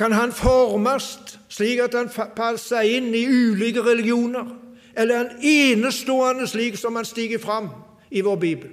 [0.00, 4.46] Kan han formes slik at han passer inn i ulike religioner,
[4.96, 7.68] eller er han enestående slik som han stiger fram
[8.10, 8.70] i vår bibel?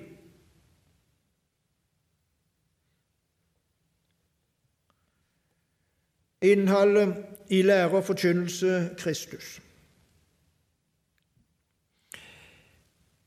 [6.41, 7.13] Innholdet
[7.49, 9.59] i lære og forkynnelse Kristus.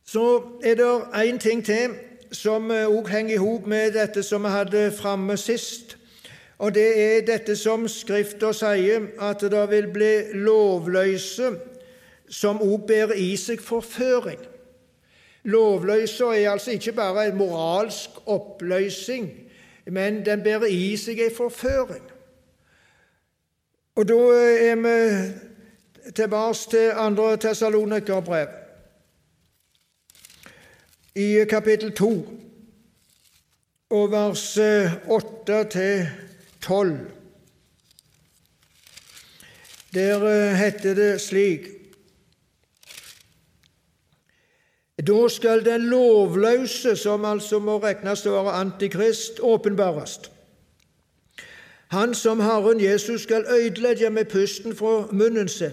[0.05, 1.95] Så er det én ting til
[2.33, 6.00] som òg henger i hop med dette som vi hadde framme sist.
[6.61, 10.13] Og det er dette som Skrifta sier, at det vil bli
[10.45, 11.55] lovløse
[12.29, 14.43] som òg bærer i seg forføring.
[15.49, 19.31] Lovløse er altså ikke bare en moralsk oppløsning,
[19.87, 22.05] men den bærer i seg en forføring.
[23.97, 24.23] Og da
[24.69, 28.49] er vi tilbake til andre Tessalonikerbrev,
[31.17, 32.11] i kapittel 2,
[33.91, 34.59] og vers
[35.09, 36.30] 8 til 12.
[39.95, 41.69] Der eh, heter det slik
[45.07, 50.19] Da skal den lovløse, som altså må regnes å være antikrist, åpenbares.
[51.91, 55.73] Han som Herren Jesus skal ødelegge med pusten fra munnen sin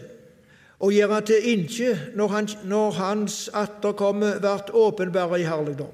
[0.80, 5.92] og gjøre til inkje når, han, når hans atterkomme blir åpenbare i herligdom.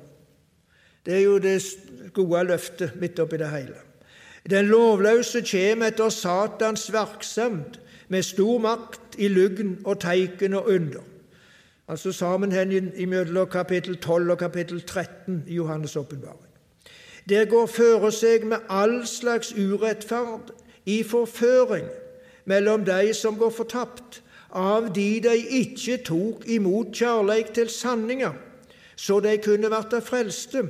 [1.06, 1.58] Det er jo det
[2.14, 3.93] gode løftet midt oppi det hele.
[4.50, 7.80] Den lovløse kjem etter Satans virksomhet
[8.12, 11.04] med stor makt i lugn og teiken og under.
[11.88, 16.52] Altså sammenhengen mellom kapittel 12 og kapittel 13 i Johannes' åpenbaring.
[17.30, 20.52] Der går føre seg med all slags urettferd
[20.86, 21.88] i forføring
[22.46, 24.20] mellom de som går fortapt,
[24.52, 28.34] av de de ikke tok imot kjærleik til sanninga,
[28.96, 30.68] så de kunne verta frelste.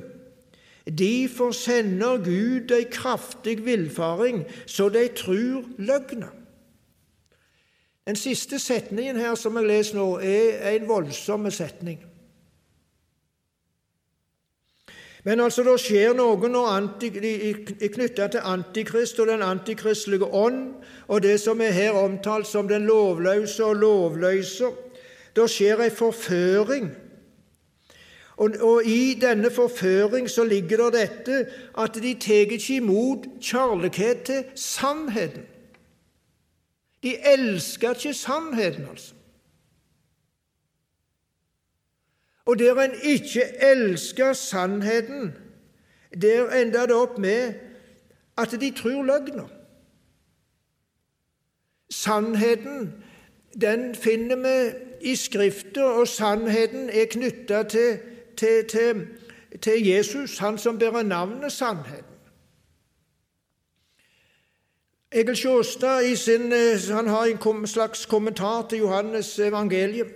[0.84, 6.28] Derfor sender Gud ei kraftig villfaring, så de trur løgna.
[8.06, 12.02] Den siste setningen her som jeg leser nå, er en voldsom setning.
[15.24, 20.74] Men altså, det skjer noe knytta til Antikrist og den antikristelige ånd,
[21.08, 24.68] og det som er her omtalt som den lovløse og lovløse.
[25.36, 26.92] Det skjer ei forføring
[28.36, 31.46] og, og, I denne forføring så ligger det dette
[31.78, 35.42] at de tar ikke imot kjærlighet til sannheten.
[37.02, 39.14] De elsker ikke sannheten, altså.
[42.46, 45.34] Og der en ikke elsker sannheten,
[46.22, 47.54] der ender det opp med
[48.38, 49.48] at de tror løgner.
[51.90, 53.04] Sannheten
[53.60, 54.78] den finner vi
[55.12, 57.98] i Skriften, og sannheten er knytta til
[58.44, 59.06] til, til,
[59.60, 62.04] til Jesus, han som bærer navnet Sannheten.
[65.12, 66.52] Egil Sjåstad sin,
[66.94, 70.06] han har en slags kommentar til Johannes evangeliet,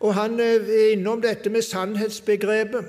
[0.00, 2.84] og han eh, er innom dette med sannhetsbegrepet.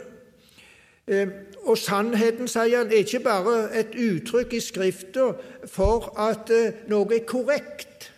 [1.08, 1.28] Eh,
[1.64, 5.32] og sannheten, sier han, er ikke bare et uttrykk i Skrifta
[5.66, 6.54] for at
[6.88, 8.14] noe er korrekt.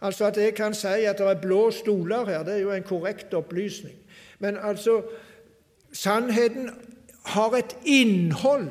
[0.00, 2.82] Altså at jeg kan si at det er blå stoler her, det er jo en
[2.86, 3.96] korrekt opplysning.
[4.38, 5.02] Men altså,
[5.92, 6.70] Sannheten
[7.24, 8.70] har et innhold,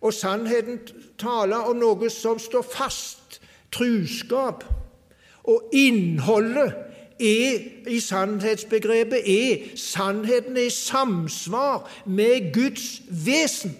[0.00, 0.80] og sannheten
[1.18, 3.40] taler om noe som står fast,
[3.72, 4.64] truskap.
[5.44, 6.74] Og innholdet
[7.20, 13.76] er, i sannhetsbegrepet er sannheten i samsvar med Guds vesen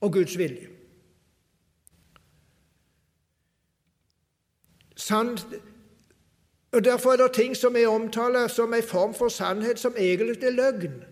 [0.00, 0.68] og Guds vilje.
[4.96, 5.46] Sant,
[6.72, 10.42] og Derfor er det ting som er omtalt som en form for sannhet, som egentlig
[10.42, 11.07] er løgn.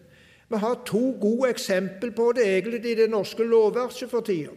[0.48, 4.54] Vi har to gode eksempel på det egentlig i det norske lovverket for tida.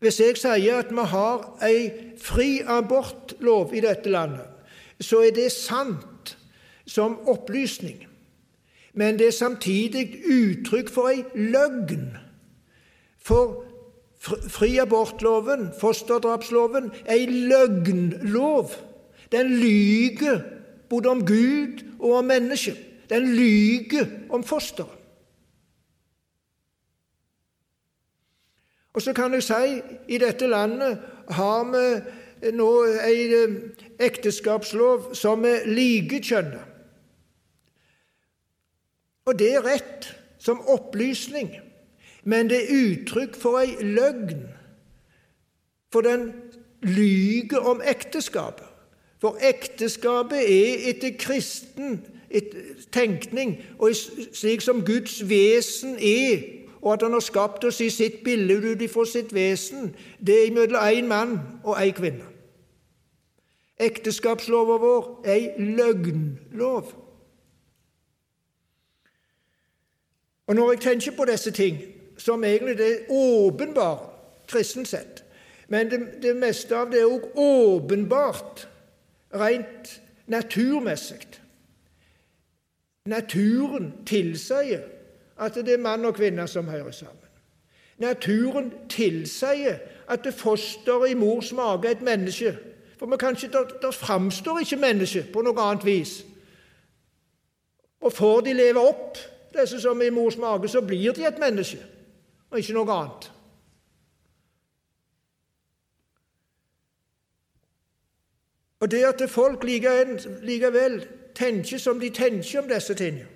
[0.00, 1.90] Hvis jeg sier at vi har ei
[2.20, 4.46] fri abortlov i dette landet,
[5.00, 6.36] så er det sant
[6.88, 8.06] som opplysning.
[8.92, 12.16] Men det er samtidig uttrykk for ei løgn.
[13.20, 13.64] For
[14.48, 18.72] fri abortloven, fosterdrapsloven, er ei løgnlov.
[19.32, 20.40] Den lyger
[20.88, 22.89] både om Gud og om mennesket.
[23.10, 24.96] Den lyger om fosteret.
[28.92, 30.98] Og så kan jeg si i dette landet
[31.30, 33.56] har vi nå en
[34.02, 36.62] ekteskapslov som er likekjønna.
[39.30, 40.08] Og det er rett
[40.42, 41.52] som opplysning,
[42.24, 44.48] men det er uttrykk for ei løgn.
[45.92, 46.32] For den
[46.82, 48.66] lyger om ekteskapet.
[49.20, 52.00] For ekteskapet er etter kristen
[52.92, 53.94] tenkning, og
[54.32, 56.42] slik som Guds vesen er,
[56.82, 60.52] og at Han har skapt oss i sitt bilde ut ifra sitt vesen, det er
[60.52, 62.24] mellom én mann og én kvinne.
[63.80, 66.92] Ekteskapslova vår er ei løgnlov.
[70.46, 71.78] Og Når jeg tenker på disse ting,
[72.16, 73.98] som egentlig er åpenbart
[74.48, 75.24] kristen sett,
[75.68, 78.68] men det, det, meste av det er òg åpenbart
[79.34, 81.39] rent naturmessig.
[83.06, 84.82] Naturen tilsier
[85.40, 87.16] at det er mann og kvinne som hører sammen.
[87.98, 89.78] Naturen tilsier
[90.08, 92.58] at det fosteret i mors mage er et menneske.
[92.98, 96.24] For vi kan ikke, der, der framstår ikke mennesket på noe annet vis.
[98.00, 99.18] Og får de leve opp,
[99.56, 101.78] disse som er i mors mage, så blir de et menneske,
[102.50, 103.30] og ikke noe annet.
[108.80, 111.08] Og det at folk likevel
[111.40, 113.28] tenker som de tenker om disse tingene,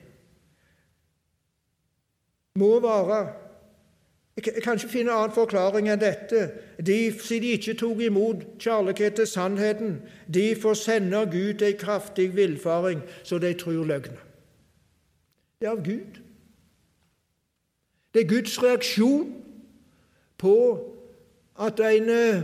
[2.55, 3.25] må være
[4.37, 6.41] Jeg kan ikke finne annen forklaring enn dette.
[6.83, 9.93] De, siden de ikke tok imot kjærlighet til sannheten,
[10.27, 14.19] de sende Gud ei kraftig villfaring, så de tror løgnet.
[15.61, 16.19] Det er av Gud.
[18.15, 19.31] Det er Guds reaksjon
[20.39, 20.57] på
[21.61, 22.43] at en eh,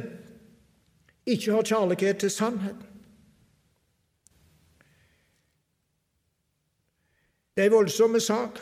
[1.26, 2.89] ikke har kjærlighet til sannheten.
[7.60, 8.58] Det er en voldsom sak.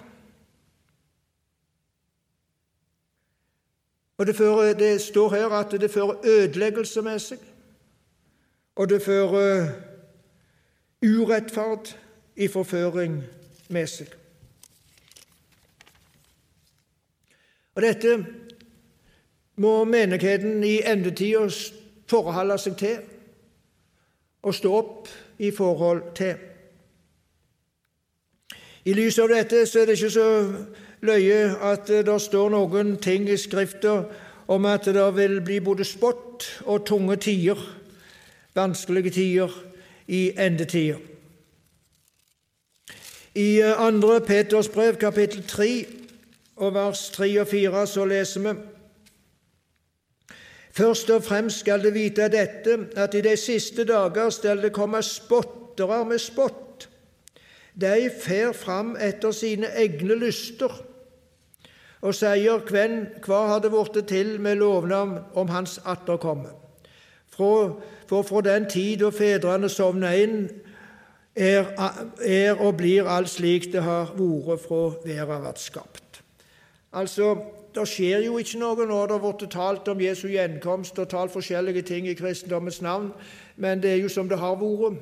[4.16, 7.38] Og det, fører, det, står her at det fører ødeleggelse med seg,
[8.76, 9.68] og det fører
[11.07, 11.94] urettferd
[12.36, 13.22] i forføring
[13.68, 14.11] med seg.
[17.74, 18.18] Og Dette
[19.57, 21.46] må menigheten i endetida
[22.11, 23.01] forholde seg til
[24.42, 26.47] og stå opp i forhold til.
[28.89, 30.28] I lys av dette så er det ikke så
[31.05, 33.99] løye at det står noen ting i Skrifta
[34.49, 37.59] om at det vil bli både spott og tunge tider,
[38.57, 39.53] vanskelige tider,
[40.09, 40.97] i endetida.
[43.36, 45.68] I andre Peters brev, kapittel 3,
[46.57, 48.55] og vers 3 og 4, så leser vi
[50.78, 55.03] Først og fremst skal det vite dette, at i de siste dager skal det komme
[55.03, 56.67] spottere med spott.
[57.80, 60.72] De fer fram etter sine egne lyster
[61.98, 66.52] og sier hvem, hva det blitt til med lovnavn om hans atterkomme.
[67.34, 70.48] For, fra den tid da fedrene sovna inn,
[71.38, 71.68] er,
[72.22, 76.22] er, og blir alt slik det har vært fra verden ble skapt.
[76.92, 77.36] Altså,
[77.74, 81.30] Det skjer jo ikke noe når det har blitt talt om Jesu gjenkomst og talt
[81.30, 83.12] forskjellige ting i kristendommens navn,
[83.56, 84.96] men det er jo som det har vært.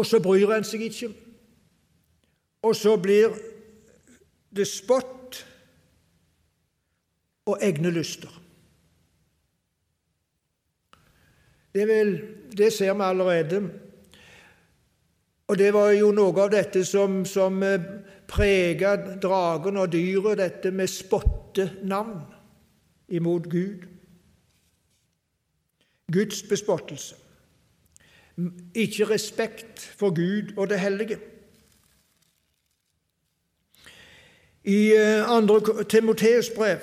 [0.00, 1.10] Og så bryr en seg ikke.
[2.64, 3.34] Og så blir
[4.56, 5.42] det spott
[7.44, 8.32] og egne lyster.
[11.74, 12.16] Det, vil,
[12.56, 13.60] det, ser vi allerede.
[15.46, 17.84] Og det var jo noe av dette som, som eh,
[18.30, 22.24] prega dragen og dyret, dette med spottenavn
[23.12, 23.86] imot Gud.
[26.10, 27.20] Guds bespottelse.
[28.74, 31.18] Ikke respekt for Gud og det hellige.
[34.64, 36.78] I eh, andre Timoteus brev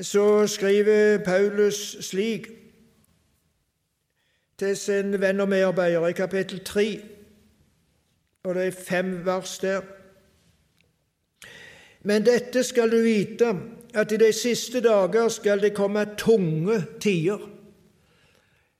[0.00, 2.46] så skriver Paulus slik
[4.58, 7.00] til sin venn og medarbeider i kapittel 3,
[8.44, 9.80] og det er fem vers der.
[12.02, 13.56] Men dette skal du vite,
[13.94, 17.55] at i de siste dager skal det komme tunge tider.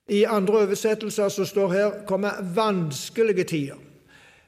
[0.07, 3.83] I andre oversettelser som står her kommer vanskelige tider'.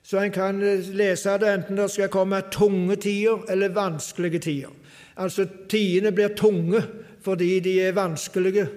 [0.03, 0.59] Så en kan
[0.93, 4.69] lese det enten det skal komme tunge tider eller vanskelige tider.
[5.17, 6.81] Altså tidene blir tunge
[7.21, 8.67] fordi de er vanskelige,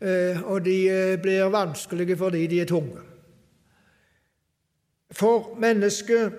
[0.00, 3.00] eh, og de eh, blir vanskelige fordi de er tunge.
[5.10, 6.30] For mennesker,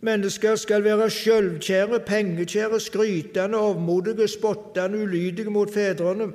[0.00, 6.32] mennesker skal være sjølvkjære, pengekjære, skrytende, overmodige, spottende, ulydige mot fedrene,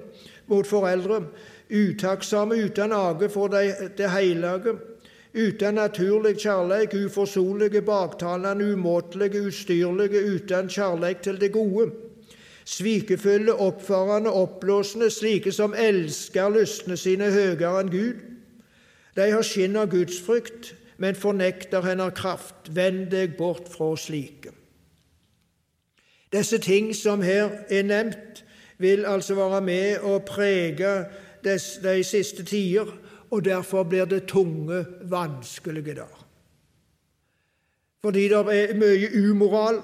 [0.48, 1.24] mot foreldre,
[1.70, 4.78] utakksomme, uten age for det, hellige
[5.38, 11.92] uten naturlig kjærleik, uforsonlige, baktalende, umåtelige, ustyrlige, uten kjærleik til det gode.
[12.68, 18.18] svikefulle, oppfarende, oppblåsende, slike som elsker lystne sine høyere enn Gud.
[19.16, 22.68] De har skinn av gudsfrykt, men fornekter henne kraft.
[22.76, 24.52] Vend deg bort fra slike.
[26.34, 28.44] Disse ting som her er nevnt,
[28.78, 30.92] vil altså være med å prege
[31.84, 32.92] de siste tider,
[33.32, 36.28] og derfor blir det tunge, vanskelige dager.
[38.02, 39.82] Fordi det er mye umoral,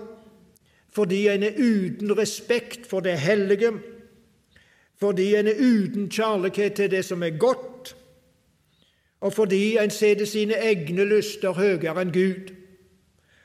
[0.93, 3.72] fordi en er uten respekt for det hellige,
[4.99, 7.95] fordi en er uten kjærlighet til det som er godt,
[9.22, 12.53] og fordi en setter sine egne lyster høyere enn Gud,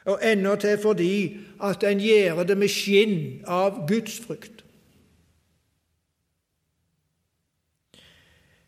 [0.04, 4.64] og endatil fordi at en gjør det med skinn av gudsfrykt.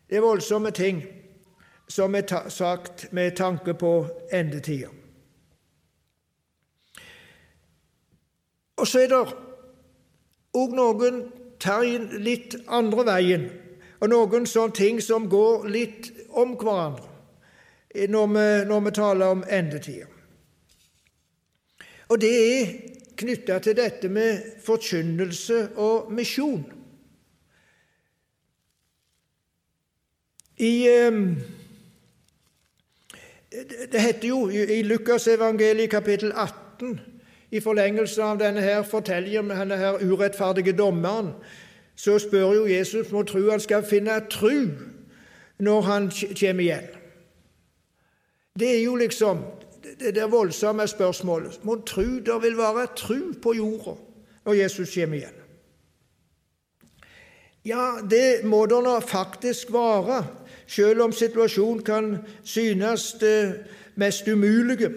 [0.11, 1.03] er voldsomme ting
[1.87, 4.87] som er sagt med tanke på endetida.
[8.77, 9.21] Og så er det
[10.57, 11.19] òg noen
[11.61, 13.43] tegn litt andre veien,
[14.01, 17.07] og noen sånne ting som går litt om hverandre
[18.09, 20.07] når vi, når vi taler om endetida.
[22.09, 22.71] Og det er
[23.19, 26.63] knytta til dette med forkynnelse og misjon.
[30.61, 31.37] I, ehm,
[33.91, 36.99] det heter jo i Lukas evangeliet kapittel 18,
[37.51, 41.31] i forlengelse av denne her fortelling med denne her urettferdige dommeren,
[41.95, 44.69] så spør jo Jesus må tro han skal finne tru
[45.59, 46.87] når han kommer igjen.
[48.59, 49.41] Det er jo liksom
[49.99, 51.65] det der voldsomme spørsmålet.
[51.65, 53.97] Må tru det vil være tru på jorda
[54.45, 55.37] når Jesus kommer igjen?
[57.65, 60.23] Ja, det må det nå faktisk være
[60.71, 63.59] selv om situasjonen kan synes det
[63.95, 64.89] mest umulige.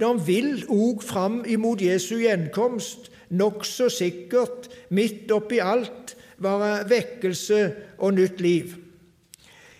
[0.00, 7.60] De vil òg fram imot Jesu gjenkomst nokså sikkert, midt oppi alt, være vekkelse
[7.98, 8.74] og nytt liv.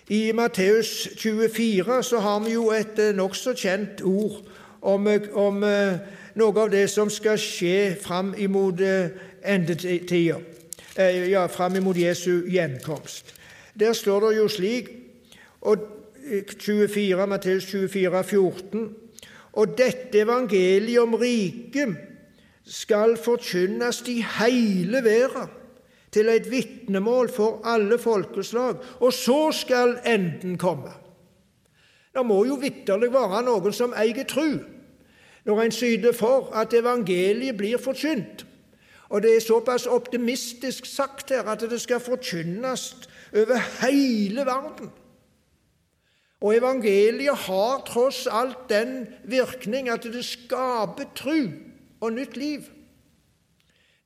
[0.09, 4.43] I Matteus 24 så har vi jo et eh, nokså kjent ord
[4.83, 5.95] om, om, eh,
[6.37, 9.15] noe av det som skal skje fram imot eh,
[9.45, 10.37] endetida,
[10.97, 13.33] ja, fram imot Jesu gjenkomst.
[13.81, 14.93] Der står det jo slik
[15.65, 15.87] og
[16.59, 18.95] 24, Matteus 24, 14.
[19.53, 21.97] Og dette evangeliet om riket
[22.65, 25.53] skal forkynnes i hele verden,
[26.15, 30.93] til et vitnemål for alle folkeslag, og så skal enden komme.
[32.15, 34.61] Det må jo vitterlig være noen som eier tru,
[35.45, 38.47] når en syder for at evangeliet blir forkynt.
[39.11, 42.95] Og det er såpass optimistisk sagt her at det skal forkynnes
[43.35, 44.91] over hele verden.
[46.41, 51.49] Og evangeliet har tross alt den virkning at det skaper tru
[52.01, 52.61] og nytt liv.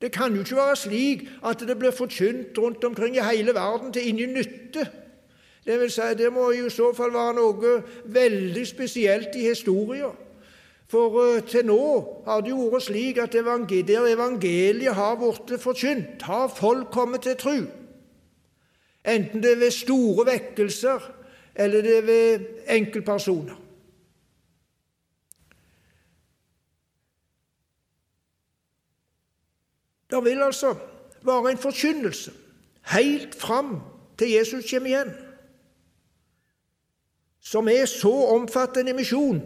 [0.00, 3.92] Det kan jo ikke være slik at det blir forkynt rundt omkring i hele verden
[3.92, 4.86] til ingen nytte.
[5.66, 7.72] Det, vil si, det må i så fall være noe
[8.04, 10.14] veldig spesielt i historien.
[10.88, 11.82] For uh, til nå
[12.24, 17.26] har det jo vært slik at evangeliet, der evangeliet har blitt forkynt, har folk kommet
[17.26, 17.58] til tru.
[19.04, 21.04] Enten det er ved store vekkelser
[21.58, 23.54] eller det er ved enkeltpersoner.
[30.10, 30.74] Det vil altså
[31.22, 32.32] være en forkynnelse
[32.92, 33.80] helt fram
[34.18, 35.10] til Jesus kommer igjen,
[37.40, 39.42] som er så omfattende misjon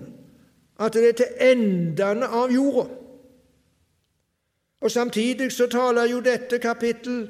[0.80, 2.88] at det er til endene av jorda.
[4.80, 7.28] Og Samtidig så taler jo dette kapittel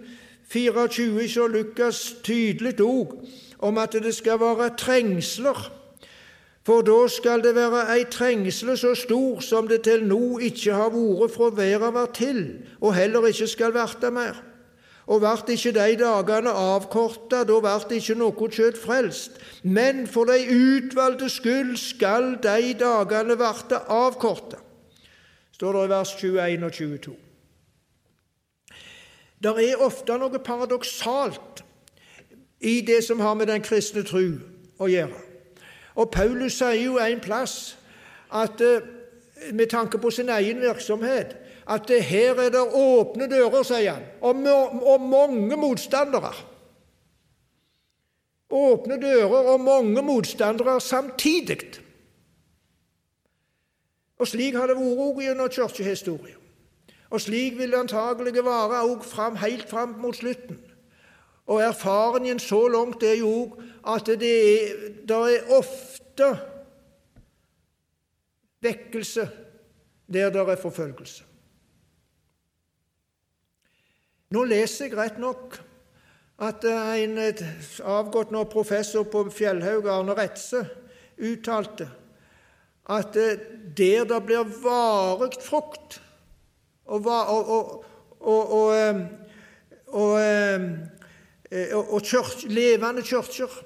[0.49, 3.16] 24 så Lukas tydelig òg
[3.63, 5.71] om at det skal være trengsler.
[6.67, 10.93] For da skal det være ei trengsle så stor som det til nå ikke har
[10.95, 12.43] vært fra verda var til,
[12.81, 14.39] og heller ikke skal verte mer.
[15.11, 19.41] Og vart ikke de dagene avkorta, da vart ikke noe kjøtt frelst.
[19.63, 24.63] Men for de utvalgte skyld skal de dagene varte avkorta,
[25.59, 27.17] står det i vers 21 og 22.
[29.43, 31.65] Det er ofte noe paradoksalt
[32.63, 34.39] i det som har med den kristne tru
[34.79, 35.19] å gjøre.
[35.95, 37.77] Og Paulus sier jo en plass
[38.33, 38.85] at eh,
[39.53, 41.37] med tanke på sin egen virksomhet
[41.67, 46.33] at her er det åpne dører, sier han, og, mange motstandere.
[48.53, 51.61] Åpne dører og mange motstandere samtidig.
[54.19, 56.43] Og Slik har det vært også gjennom kirkehistorien.
[57.13, 60.57] Og slik vil det antagelig være også helt fram mot slutten.
[61.53, 63.53] Og erfaringen så langt er jo
[63.84, 66.30] at det er, er ofte
[68.62, 69.28] vekkelse
[70.12, 71.24] der det er forfølgelse.
[74.32, 75.59] Nå leser jeg rett nok
[76.42, 80.64] at en avgått nå professor på Fjellhaug, Arne Retze,
[81.20, 81.88] uttalte
[82.90, 86.00] at der det blir varig frukt
[86.84, 87.84] og, og,
[88.20, 88.53] og,
[89.92, 90.09] og
[91.53, 93.62] kjørk, levende kirker,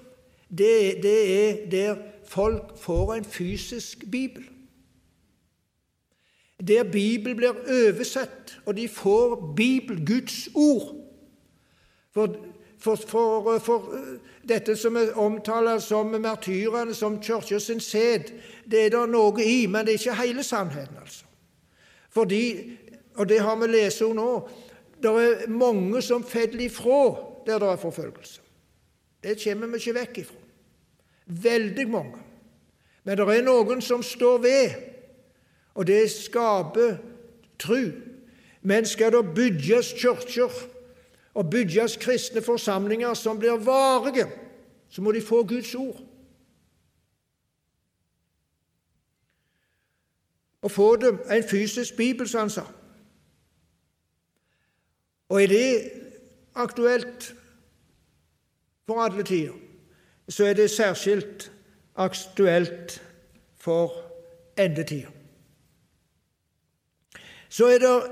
[0.48, 1.96] det, det er der
[2.28, 4.44] folk får en fysisk bibel.
[6.68, 10.94] Der Bibel blir oversett, og de får Bibel, Guds ord.
[12.14, 12.36] For,
[12.78, 13.92] for, for, for
[14.48, 18.32] dette som er omtalt som martyrene, som kirkens sæd,
[18.70, 21.24] det er det noe i, men det er ikke hele sannheten, altså.
[22.10, 22.76] Fordi,
[23.14, 24.48] og det har vi lest nå,
[25.02, 28.40] det er mange som faller ifra der det er forfølgelse.
[29.22, 30.42] Det kommer vi ikke vekk ifra.
[31.26, 32.22] Veldig mange.
[33.04, 34.70] Men det er noen som står ved,
[35.74, 36.96] og det skaper
[37.58, 37.90] tru.
[38.62, 40.50] Men skal det bygges kirker
[41.34, 44.26] og bygges kristne forsamlinger som blir varige,
[44.88, 46.00] så må de få Guds ord.
[50.62, 52.64] Og få dem en fysisk bibel, som han sa.
[55.28, 56.05] Og er det
[56.56, 57.34] aktuelt
[58.86, 59.52] for alle tider,
[60.28, 61.52] så er det særskilt
[61.96, 63.02] aktuelt
[63.58, 63.92] for
[64.58, 65.06] endetida.
[67.48, 68.02] Så er det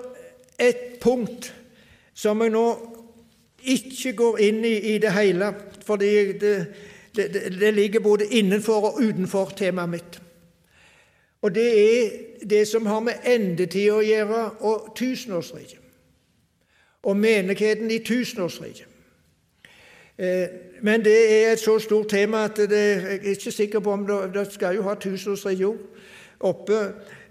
[0.59, 1.55] et punkt
[2.15, 2.67] som jeg nå
[3.65, 5.55] ikke går inn i i det hele,
[5.87, 6.55] fordi det,
[7.17, 10.21] det, det ligger både innenfor og utenfor temaet mitt.
[11.43, 12.11] Og det er
[12.49, 15.84] det som har med endetida å gjøre, og tusenårsriket.
[17.05, 18.87] Og menigheten i tusenårsriket.
[20.19, 20.47] Eh,
[20.83, 24.07] men det er et så stort tema at det, jeg er ikke sikker på om
[24.07, 25.73] det, det skal jo ha tusenårsriket
[26.41, 26.81] oppe.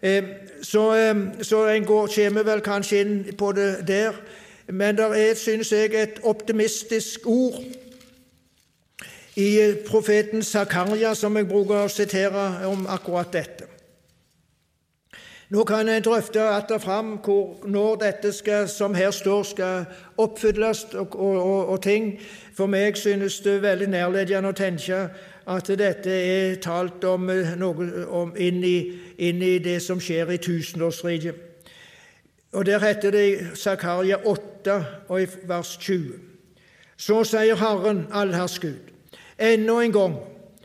[0.01, 0.23] Eh,
[0.61, 4.13] så, eh, så en går, kommer vel kanskje inn på det der.
[4.67, 7.63] Men det er, synes jeg, et optimistisk ord
[9.35, 13.72] i profeten Zakaria som jeg bruker å sitere om akkurat dette.
[15.53, 17.19] Nå kan en drøfte atter fram
[17.69, 19.83] når dette skal, som her står, skal
[20.17, 22.19] oppfylles og, og, og, og, ting.
[22.57, 25.03] For meg synes det veldig nærliggende å tenke
[25.45, 27.29] at dette er talt om
[27.61, 31.35] noe om inn, i, inn i det som skjer i tusenårsriket.
[32.53, 36.17] Og Der heter det i Zakaria 8 og i vers 20.
[36.97, 38.89] Så sier Herren, allherrs Gud,
[39.37, 40.21] ennå en gang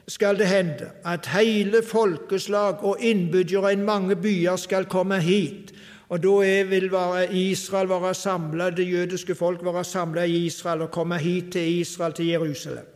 [0.08, 5.74] skal det hende at hele folkeslag og innbyggere i mange byer skal komme hit.
[6.08, 6.90] Og da vil
[7.30, 12.12] Israel være samla, det jødiske folk være samla i Israel og komme hit til Israel,
[12.12, 12.86] til Jerusalem.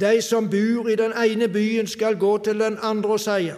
[0.00, 3.50] De som bor i den ene byen, skal gå til den andre og si:"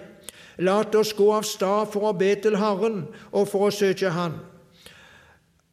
[0.58, 4.32] Lat oss gå av stad for å be til Herren og for å søke Han.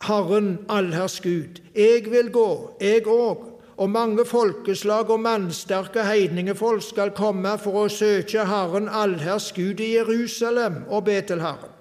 [0.02, 1.62] Herren allherrs Gud.
[1.76, 3.51] Jeg vil gå, jeg òg,
[3.82, 9.96] og mange folkeslag og mannsterke heidningefolk skal komme for å søke Herren allherrs Gud i
[9.96, 11.72] Jerusalem og be til Herren.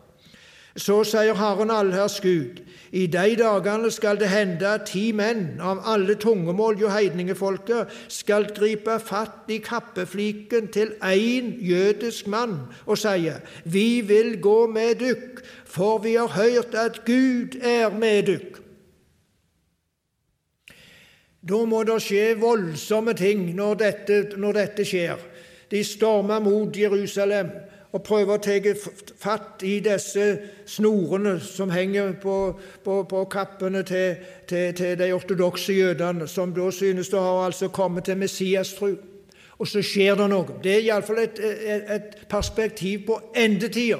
[0.80, 5.82] Så sier Herren allherrs Gud, i de dagene skal det hende at ti menn av
[5.92, 13.44] alle tungemål jo heidningefolket skal gripe fatt i kappefliken til én jødisk mann og sier,
[13.64, 18.69] Vi vil gå med dykk, for vi har hørt at Gud er med dykk.
[21.41, 25.20] Da må det skje voldsomme ting når dette, når dette skjer.
[25.70, 27.53] De stormer mot Jerusalem
[27.91, 28.74] og prøver å ta
[29.18, 30.26] fatt i disse
[30.68, 32.36] snorene som henger på,
[32.84, 37.70] på, på kappene til, til, til, de ortodokse jødene, som da synes å ha altså
[37.74, 38.93] kommet til Messias-tru.
[39.61, 40.61] Og så skjer det noe.
[40.62, 43.99] Det er iallfall et, et, et perspektiv på endetida.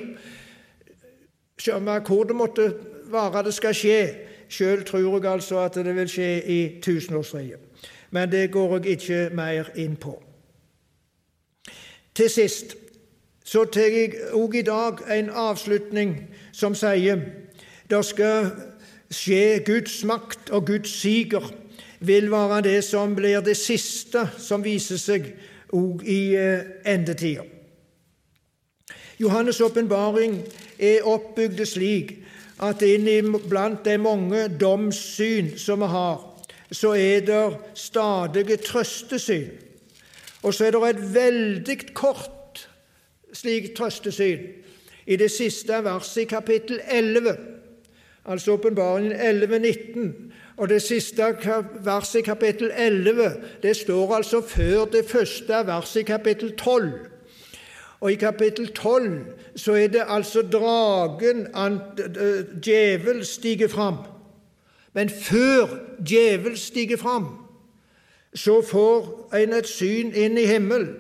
[1.61, 2.71] Hvor det måtte
[3.11, 4.01] være det skal skje.
[4.51, 7.59] Sjøl tror jeg altså at det vil skje i tusenårsriket.
[8.11, 10.17] Men det går jeg ikke mer inn på.
[12.15, 12.75] Til sist
[13.45, 16.17] så tar jeg òg i dag en avslutning
[16.53, 17.23] som sier
[17.91, 18.51] det skal
[19.11, 21.47] skje Guds makt og Guds siger
[22.01, 25.33] vil være det som blir det siste som viser seg
[25.75, 27.47] òg i eh, endetida.
[29.21, 30.39] Johannes' åpenbaring
[30.79, 32.15] er oppbygd slik
[32.63, 32.83] at
[33.49, 36.27] blant de mange domssyn som vi har,
[36.73, 39.49] så er det stadige trøstesyn.
[40.43, 42.69] Og så er det et veldig kort
[43.33, 44.45] slik trøstesyn
[45.07, 47.37] i det siste verset i kapittel 11,
[48.25, 50.09] altså åpenbaringen 11.19.
[50.57, 51.25] Og det siste
[51.85, 53.31] verset i kapittel 11
[53.63, 57.10] det står altså før det første verset i kapittel 12.
[58.01, 59.25] Og i kapittel 12
[59.57, 61.47] så er det altså dragen,
[62.65, 63.97] djevel, stiger fram.
[64.93, 65.67] Men før
[66.09, 67.27] djevel stiger fram,
[68.35, 70.95] så får en et syn inn i himmelen.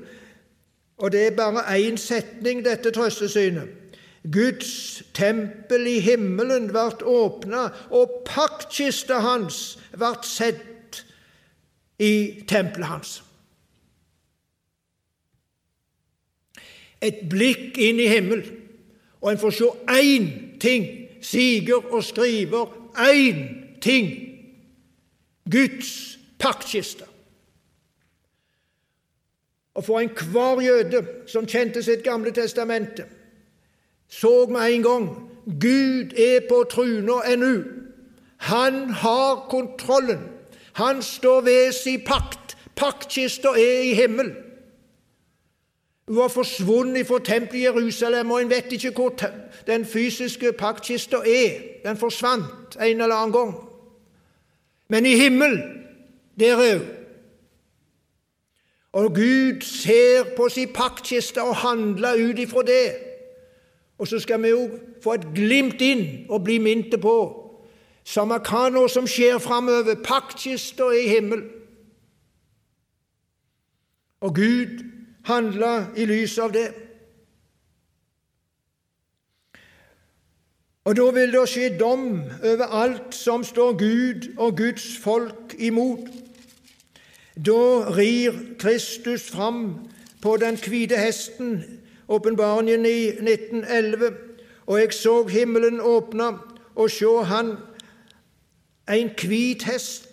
[0.98, 3.68] Og det er bare én setning, dette trøstesynet.
[4.32, 11.05] Guds tempel i himmelen ble åpna, og paktkista hans ble sett
[11.98, 13.14] i tempelet hans.
[17.03, 18.42] Et blikk inn i himmel,
[19.20, 20.28] og en får se én
[20.61, 20.86] ting.
[21.20, 23.44] Siger og skriver én
[23.80, 24.09] ting.
[25.51, 27.05] Guds paktkiste.
[29.74, 33.05] Og for enhver jøde som kjente sitt Gamle testamente,
[34.09, 35.09] så med en gang
[35.61, 37.62] Gud er på truna ennå.
[38.36, 40.18] Han har kontrollen.
[40.72, 42.57] Han står ved sin pakt.
[42.76, 44.32] Paktkista er i himmel.
[46.11, 49.14] Hun har forsvunnet fra tempelet i Jerusalem, og en vet ikke hvor
[49.66, 51.61] den fysiske paktkista er.
[51.84, 53.54] Den forsvant en eller annen gang.
[54.88, 55.62] Men i himmel,
[56.40, 56.86] der er hun.
[58.92, 62.94] Og Gud ser på sin paktkiste og handler ut ifra det.
[63.98, 64.68] Og så skal vi jo
[65.02, 67.16] få et glimt inn og bli minte på
[68.04, 69.94] samme hva nå som skjer framover.
[70.02, 71.44] Paktkista er i himmel.
[74.20, 74.82] Og Gud
[75.24, 76.68] handla i lys av det.
[80.84, 82.06] Og da vil det skje dom
[82.42, 86.08] over alt som står Gud og Guds folk imot.
[87.36, 87.60] Da
[87.94, 89.90] rir Kristus fram
[90.22, 91.62] på den hvite hesten,
[92.08, 94.10] åpenbaringen i 1911,
[94.66, 96.32] og jeg så himmelen åpna,
[96.74, 97.54] og sjå han
[98.90, 100.09] en hvit hest,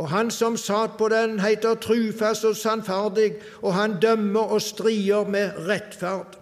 [0.00, 5.28] og han som satt på den, heter trufast og sannferdig, og han dømmer og strider
[5.28, 6.38] med rettferd.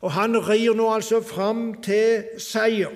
[0.00, 2.94] Og han rir nå altså fram til seier.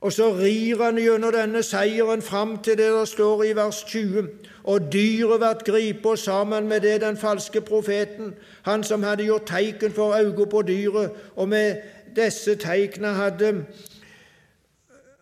[0.00, 4.28] Og så rir han gjennom denne seieren fram til det der står i vers 20.
[4.70, 9.90] Og dyret ble gripet sammen med det den falske profeten, han som hadde gjort teiken
[9.90, 11.82] for øynene på dyret, og med
[12.14, 13.64] disse teikene hadde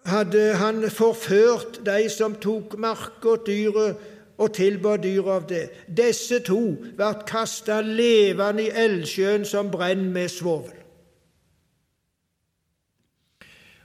[0.06, 3.96] hadde han forført de som tok mark og dyret
[4.38, 5.62] og tilba dyret av det.
[5.88, 6.60] Disse to
[6.96, 10.76] ble kasta levende i eldsjøen som brenner med svovel.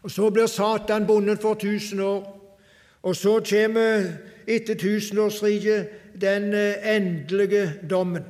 [0.04, 2.58] Og Så blir Satan bundet for tusen år,
[3.04, 4.04] og så kommer
[4.48, 5.90] etter tusenårsriket
[6.22, 8.24] den eh, endelige dommen,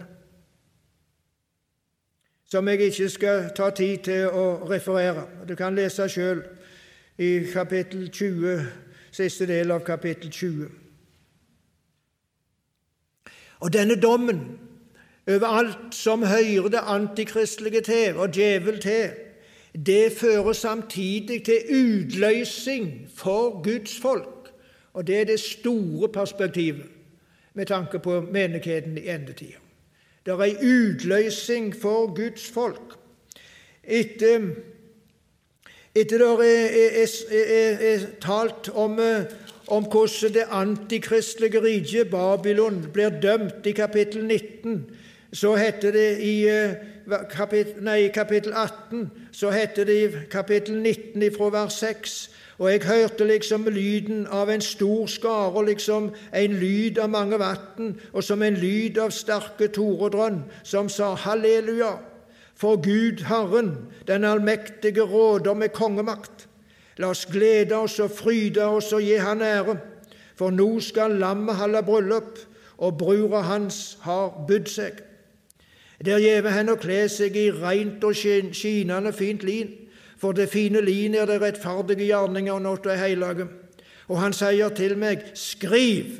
[2.51, 5.23] som jeg ikke skal ta tid til å referere.
[5.47, 6.43] Du kan lese sjøl
[7.22, 8.65] i kapittel 20,
[9.11, 10.69] siste del av kapittel 20.
[13.61, 14.39] Og denne dommen
[15.30, 19.11] over alt som hører det antikristelige til og djevel til,
[19.86, 24.49] det fører samtidig til utløsning for Guds folk.
[24.93, 26.89] Og det er det store perspektivet
[27.53, 29.61] med tanke på menigheten i endetida.
[30.26, 32.97] Det er ei utløsning for Guds folk.
[33.84, 34.55] Etter
[35.95, 39.25] etter det er, er, er, talt om, eh,
[39.67, 44.85] om, hvordan det antikristelige riket Babylon blir dømt i kapittel 19,
[45.33, 46.75] så heter det i eh,
[47.31, 52.29] kapittel, nei, kapittel 18 så heter det i kapittel 19 fra vers 6
[52.61, 57.95] og jeg hørte liksom lyden av en stor skare, liksom en lyd av mange vann,
[58.13, 61.95] og som en lyd av sterke toredrønn, som sa halleluja.
[62.62, 66.47] For Gud Herren, den allmektige, råder med kongemakt.
[66.97, 69.78] La oss glede oss og fryde oss og gi Han ære,
[70.38, 72.38] for nå skal lammet holde bryllup,
[72.78, 75.01] og brura hans har budd seg.
[76.05, 79.74] Der gjeve henne å kle seg i reint og skinende fint lin,
[80.18, 83.49] for det fine lin er det rettferdige gjerninger når nåt er heilage.
[84.09, 86.20] Og han sier til meg, skriv,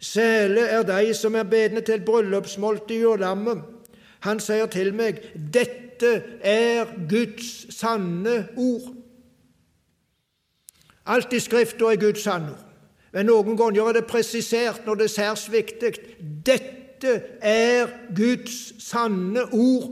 [0.00, 3.73] sele er de som er bedne til bryllupsmåltid og lammet.
[4.24, 8.94] Han sier til meg, 'Dette er Guds sanne ord'.
[11.06, 12.70] Alt i Skrifta er Guds sanne ord.
[13.14, 15.92] Men noen ganger er det presisert når det er særs viktig.
[16.46, 19.86] Dette er Guds sanne ord.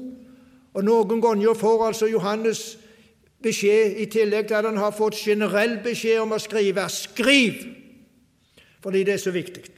[0.75, 2.79] Og noen ganger får altså Johannes
[3.43, 6.89] beskjed, i tillegg til at han har fått generell beskjed om å skrive.
[6.91, 7.63] Skriv!
[8.83, 9.69] Fordi det er så viktig.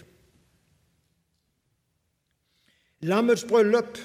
[3.05, 3.99] Lammets bryllup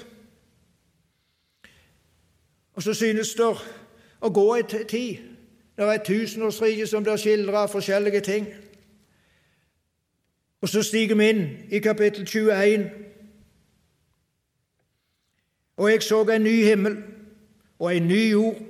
[2.80, 3.46] og så synes det
[4.24, 5.18] å gå ei tid.
[5.76, 8.46] Det er et tusenårsrike som blir skildra av forskjellige ting.
[10.64, 12.86] Og så stiger vi inn i kapittel 21.
[15.76, 16.96] Og jeg så en ny himmel
[17.76, 18.64] og en ny jord,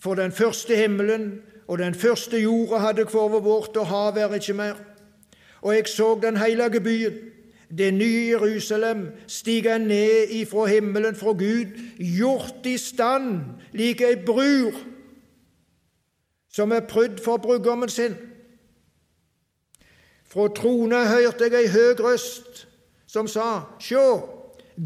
[0.00, 4.56] for den første himmelen og den første jorda hadde kvorvet bort, og havet er ikke
[4.56, 4.80] mer.
[5.60, 7.20] Og jeg så den hellige byen,
[7.70, 13.40] det nye Jerusalem, stige ned ifra himmelen fra Gud, gjort i stand
[13.72, 14.74] lik ei brur
[16.56, 18.14] som er prydd for brudgommen sin.
[20.24, 22.64] Fra trona hørte jeg ei høg røst
[23.06, 24.06] som sa, Sjå,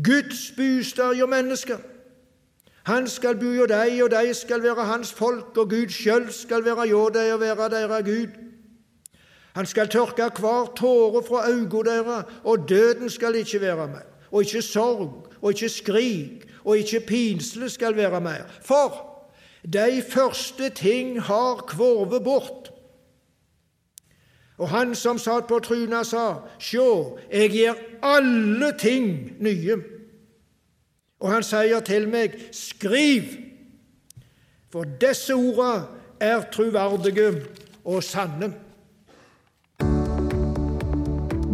[0.04, 1.78] Guds bostad hjå mennesker.
[2.90, 6.64] Han skal bo hjå deg, og de skal være hans folk, og Gud sjøl skal
[6.64, 8.49] være hjå deg og være deres Gud.
[9.54, 14.06] Han skal tørke hver tåre fra øynene deres, og døden skal ikke være mer.
[14.30, 18.44] Og ikke sorg, og ikke skrik, og ikke pinsle skal være mer.
[18.62, 19.06] For
[19.72, 22.72] de første ting har kvorvet bort.
[24.58, 29.06] Og han som satt på truna, sa, Sjå, jeg gjør alle ting
[29.40, 29.78] nye.
[31.20, 33.24] Og han sier til meg, Skriv,
[34.72, 35.86] for disse orda
[36.20, 37.32] er truverdige
[37.84, 38.52] og sanne.